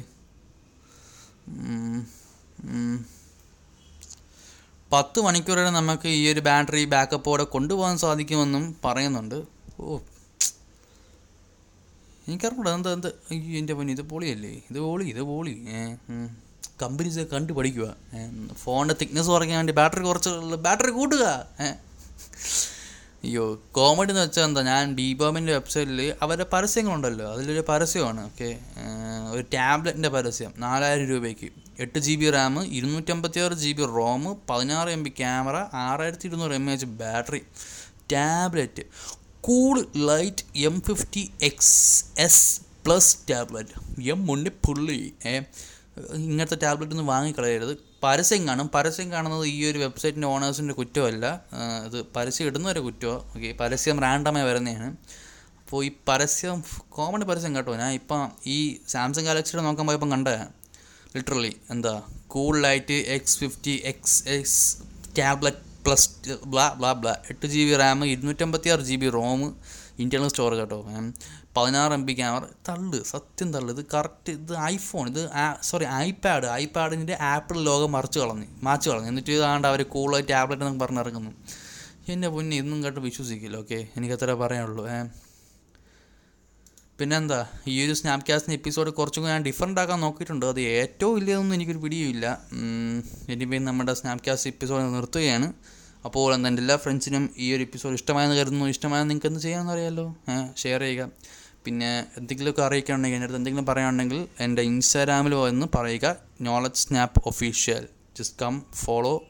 പത്ത് 4.91 5.19
മണിക്കൂർ 5.21 5.57
വരെ 5.59 5.69
നമുക്ക് 5.69 6.07
ഈ 6.07 6.33
ഒരു 6.33 6.39
ബാറ്ററി 6.39 6.85
ബാക്കപ്പോടെ 6.85 7.43
കൊണ്ടുപോകാൻ 7.43 7.97
സാധിക്കുമെന്നും 7.97 8.75
പറയുന്നുണ്ട്. 8.85 9.39
ഓ. 9.79 9.97
എനിക്കറിഞ്ഞൂടാ 12.27 12.71
എന്താ 12.75 12.93
എന്താ? 12.93 13.09
അയ്യോ 13.31 13.57
എന്റെ 13.57 13.73
പൊന്നി 13.73 13.93
ഇത് 13.93 14.01
പൊളിയല്ലേ? 14.01 14.49
ഇത് 14.71 14.79
പോളി 14.79 15.03
ഇത് 15.03 15.21
പോളി. 15.21 15.53
കമ്പനീസ് 16.81 17.19
കണ്ടു 17.19 17.53
പഠിക്കുക 17.53 17.87
ഫോണിന്റെ 18.53 18.95
തിക്നെസ് 19.01 19.27
കുറയ്ക്കാൻ 19.27 19.57
വേണ്ടി 19.57 19.73
ബാറ്ററി 19.73 20.03
കുറച്ച് 20.03 20.29
ബാറ്ററി 20.65 20.91
കൂട്ടുക. 20.91 21.23
അയ്യോ 23.23 23.61
കോമഡി 23.71 24.11
എന്ന് 24.11 24.23
വെച്ചാൽ 24.23 24.43
എന്താ 24.43 24.61
ഞാൻ 24.61 24.93
ബീബോമിന്റെ 24.95 25.53
വെബ്സൈറ്റിൽ 25.53 26.13
അവരുടെ 26.21 26.45
പരസ്യങ്ങളുണ്ടല്ലോ 26.53 27.31
അതിലൊരു 27.33 27.63
പരസ്യമാണ് 27.69 28.25
ഓക്കെ 28.25 28.49
ഒരു 29.31 29.43
ടാബ്ലറ്റിന്റെ 29.53 30.09
പരസ്യം 30.09 30.53
നാലായിരം 30.57 31.07
രൂപയ്ക്ക്. 31.07 31.49
എട്ട് 31.79 31.99
ജി 31.99 32.15
ബി 32.15 32.29
റാം 32.29 32.65
ഇരുന്നൂറ്റമ്പത്തി 32.77 33.39
ആറ് 33.39 33.53
ജി 33.53 33.71
ബി 33.71 33.85
റോം 33.97 34.37
പതിനാറ് 34.49 34.89
എം 34.89 35.03
ബി 35.03 35.09
ക്യാമറ 35.09 35.57
ആറായിരത്തി 35.73 36.27
ഇരുന്നൂറ് 36.27 36.51
M 36.51 36.71
H 36.71 36.85
battery 36.85 37.41
tablet. 38.13 38.85
Cool 39.41 39.87
light 39.95 40.45
M 40.57 40.81
fifty 40.81 41.31
X 41.41 42.05
S 42.19 42.61
plus 42.85 43.17
tablet 43.31 44.01
M 44.09 44.25
മുന്നിൽ 44.27 44.51
പുള്ളി 44.65 45.13
ഏ 45.25 45.35
ഇങ്ങനത്തെ 46.13 46.57
ടാബ്ലറ്റ് 46.63 46.91
ഒന്നും 46.91 47.07
വാങ്ങിക്കളയരുത്. 47.07 47.86
പരസ്യം 48.03 48.41
കാണും 48.47 48.67
പരസ്യം 48.75 49.07
കാണുന്നത് 49.13 49.45
ഈ 49.53 49.57
ഒരു 49.69 49.79
വെബ്സൈറ്റിന്റെ 49.83 50.27
ഓണേഴ്സിന്റെ 50.33 50.73
കുറ്റമല്ല. 50.79 51.25
ഇത് 51.87 51.97
പരസ്യം 52.15 52.47
ഇടുന്നവരെ 52.49 52.81
കുറ്റമോ? 52.87 53.15
ഓക്കെ 53.35 53.51
പരസ്യം 53.61 53.97
റാൻഡമായി 54.05 54.45
വരുന്നതാണ്. 54.49 54.89
അപ്പോൾ 55.61 55.79
ഈ 55.85 55.89
പരസ്യം 56.09 56.57
കോമൺ 56.97 57.21
പരസ്യം 57.29 57.55
കേട്ടോ 57.55 57.73
ഞാൻ. 57.83 57.91
ഇപ്പം 58.01 58.21
ഈ 58.55 58.57
സാംസങ് 58.93 59.27
ഗാലക്സിയുടെ 59.29 59.63
നോക്കാൻ 59.67 59.87
പോയപ്പം 59.89 60.11
കണ്ട 60.15 60.27
ലിറ്ററലി 61.15 61.53
എന്താ 61.73 61.95
cool 62.33 62.53
light 62.65 62.97
X 63.15 63.37
fifty 63.41 63.73
X 63.91 64.19
X 64.35 64.61
tablet 65.19 65.63
plus 65.85 66.09
bla 66.53 66.65
bla 66.79 66.91
bla 67.01 67.13
എട്ട് 67.31 67.47
ജി 67.53 67.61
ബി 67.69 67.75
റാം 67.81 68.05
ഇരുന്നൂറ്റമ്പത്തി 68.13 68.69
ആറ് 68.73 68.85
G 68.89 68.95
B 69.03 69.09
ROM 69.17 69.41
internal 70.03 70.29
storage 70.33 70.61
കേട്ടോ. 70.61 70.79
പതിനാറ് 71.57 71.93
എം 71.93 72.05
ബി 72.05 72.13
ക്യാമറ 72.13 72.43
തള്ളു 72.69 73.03
സത്യം 73.03 73.53
തള്ളു. 73.53 73.73
ഇത് 73.73 73.85
കറക്റ്റ് 73.93 74.31
ഇത് 74.31 74.57
ഐഫോൺ 74.57 75.07
ഇത് 75.09 75.23
സോറി 75.63 75.85
ഐപാഡ് 75.85 76.45
ഐപാഡിന്റെ 76.45 77.17
ആപ്പിൾ 77.33 77.59
ലോകം 77.59 77.91
മറിച്ച് 77.91 78.19
കളഞ്ഞു 78.19 78.47
മാച്ച് 78.63 78.89
കളഞ്ഞു. 78.89 79.07
എന്നിട്ട് 79.07 79.31
ഇതാണ്ട് 79.31 79.67
അവർ 79.67 79.83
കൂളായി 79.83 80.25
ടാബ്ലറ്റ് 80.29 80.63
എന്നൊക്കെ 80.63 80.85
പറഞ്ഞിറങ്ങുന്നു 80.85 81.31
എന്റെ 82.11 82.27
പൊന്നെ 82.27 82.57
ഇന്നും 82.57 82.83
കേട്ട് 82.83 82.99
വിശ്വസിക്കില്ല 82.99 83.57
ഓക്കെ 83.57 83.87
എനിക്കത്ര 83.97 84.33
പറയാനുള്ളൂ 84.33 84.87
ഏ? 84.89 84.99
പിന്നെന്താ? 86.99 87.39
ഈ 87.67 87.85
ഒരു 87.85 87.93
സ്നാപ്കാസ്റ്റിന് 87.93 88.55
എപ്പിസോഡ് 88.55 88.89
കുറച്ചും 88.89 89.23
കൂടി 89.23 89.31
ഞാൻ 89.33 89.43
ഡിഫറെന്റ് 89.43 89.81
ആക്കാൻ 89.81 89.99
നോക്കിയിട്ടുണ്ട്. 89.99 90.45
അത് 90.45 90.59
ഏറ്റവും 90.59 91.17
ഇല്ലതൊന്നും 91.17 91.55
എനിക്കൊരു 91.55 91.77
പിടിയുമില്ല. 91.77 92.25
എനിവേ 93.29 93.57
നമ്മുടെ 93.59 93.93
സ്നാപ്കാസ്റ്റ് 93.93 94.49
എപ്പിസോഡ് 94.49 94.93
നിർത്തുകയാണ്. 94.95 95.53
അപ്പോൾ 96.05 96.33
എന്താ 96.35 96.49
എല്ലാ 96.49 96.77
ഫ്രണ്ട്സിനും 96.77 97.29
ഈ 97.37 97.55
ഒരു 97.55 97.63
എപ്പിസോഡ് 97.63 97.93
ഇഷ്ടമായെന്ന് 97.93 98.35
കരുതുന്നു. 98.35 98.65
ഇഷ്ടമായെന്ന് 98.65 99.09
നിങ്ങൾക്ക് 99.09 99.27
എന്ത് 99.27 99.39
ചെയ്യാമെന്ന് 99.39 99.73
അറിയാമല്ലോ 99.73 100.05
ഷെയർ 100.57 100.81
ചെയ്യുക. 100.81 101.09
പിന്നെ 101.65 102.05
എന്തെങ്കിലുമൊക്കെ 102.17 102.63
അറിയിക്കുകയാണെങ്കിൽ 102.63 103.15
എന്റെ 103.15 103.25
അടുത്ത് 103.25 103.39
എന്തെങ്കിലും 103.39 103.65
പറയുകയാണെങ്കിൽ 103.65 104.27
എന്റെ 104.39 104.61
ഇൻസ്റ്റാഗ്രാമിൽ 104.61 105.35
വന്ന് 105.35 105.67
പറയുക 105.75 106.15
knowledge 106.41 106.75
snap 106.75 107.21
official 107.25 107.87
just 108.17 108.37
come 108.41 108.65
follow 108.75 109.21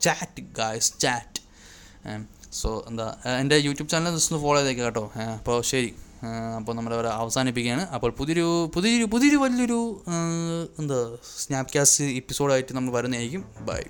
chat 0.00 0.40
guys 0.40 0.92
chat 1.00 1.40
so 2.52 2.84
എന്താ 2.88 3.16
എന്റെ 3.40 3.56
യൂട്യൂബ് 3.56 3.90
ചാനൽ 3.90 4.14
ജസ്റ്റ് 4.16 4.34
ഒന്ന് 4.34 4.44
ഫോളോ 4.44 4.58
ചെയ്തേക്കാം 4.60 4.84
കേട്ടോ. 4.84 5.12
അപ്പോൾ 5.38 5.62
ശരി. 5.62 5.94
അപ്പോൾ 6.56 6.80
ഇവിടെ 6.92 7.08
അവസാനിപ്പിക്കുകയാണ്. 7.08 7.88
അപ്പോൾ 7.88 8.10
പുതിയൊരു 8.10 8.70
പുതിയൊരു 8.74 9.04
പുതിയൊരു 9.04 9.36
വലിയൊരു 9.36 10.04
എന്താ 10.78 11.16
സ്നാപ്കാസ്റ്റ് 11.38 12.04
എപ്പിസോഡായിട്ട് 12.04 12.72
നമ്മൾ 12.76 12.92
വരുന്നതായിരിക്കും. 12.92 13.44
ബൈ 13.60 13.82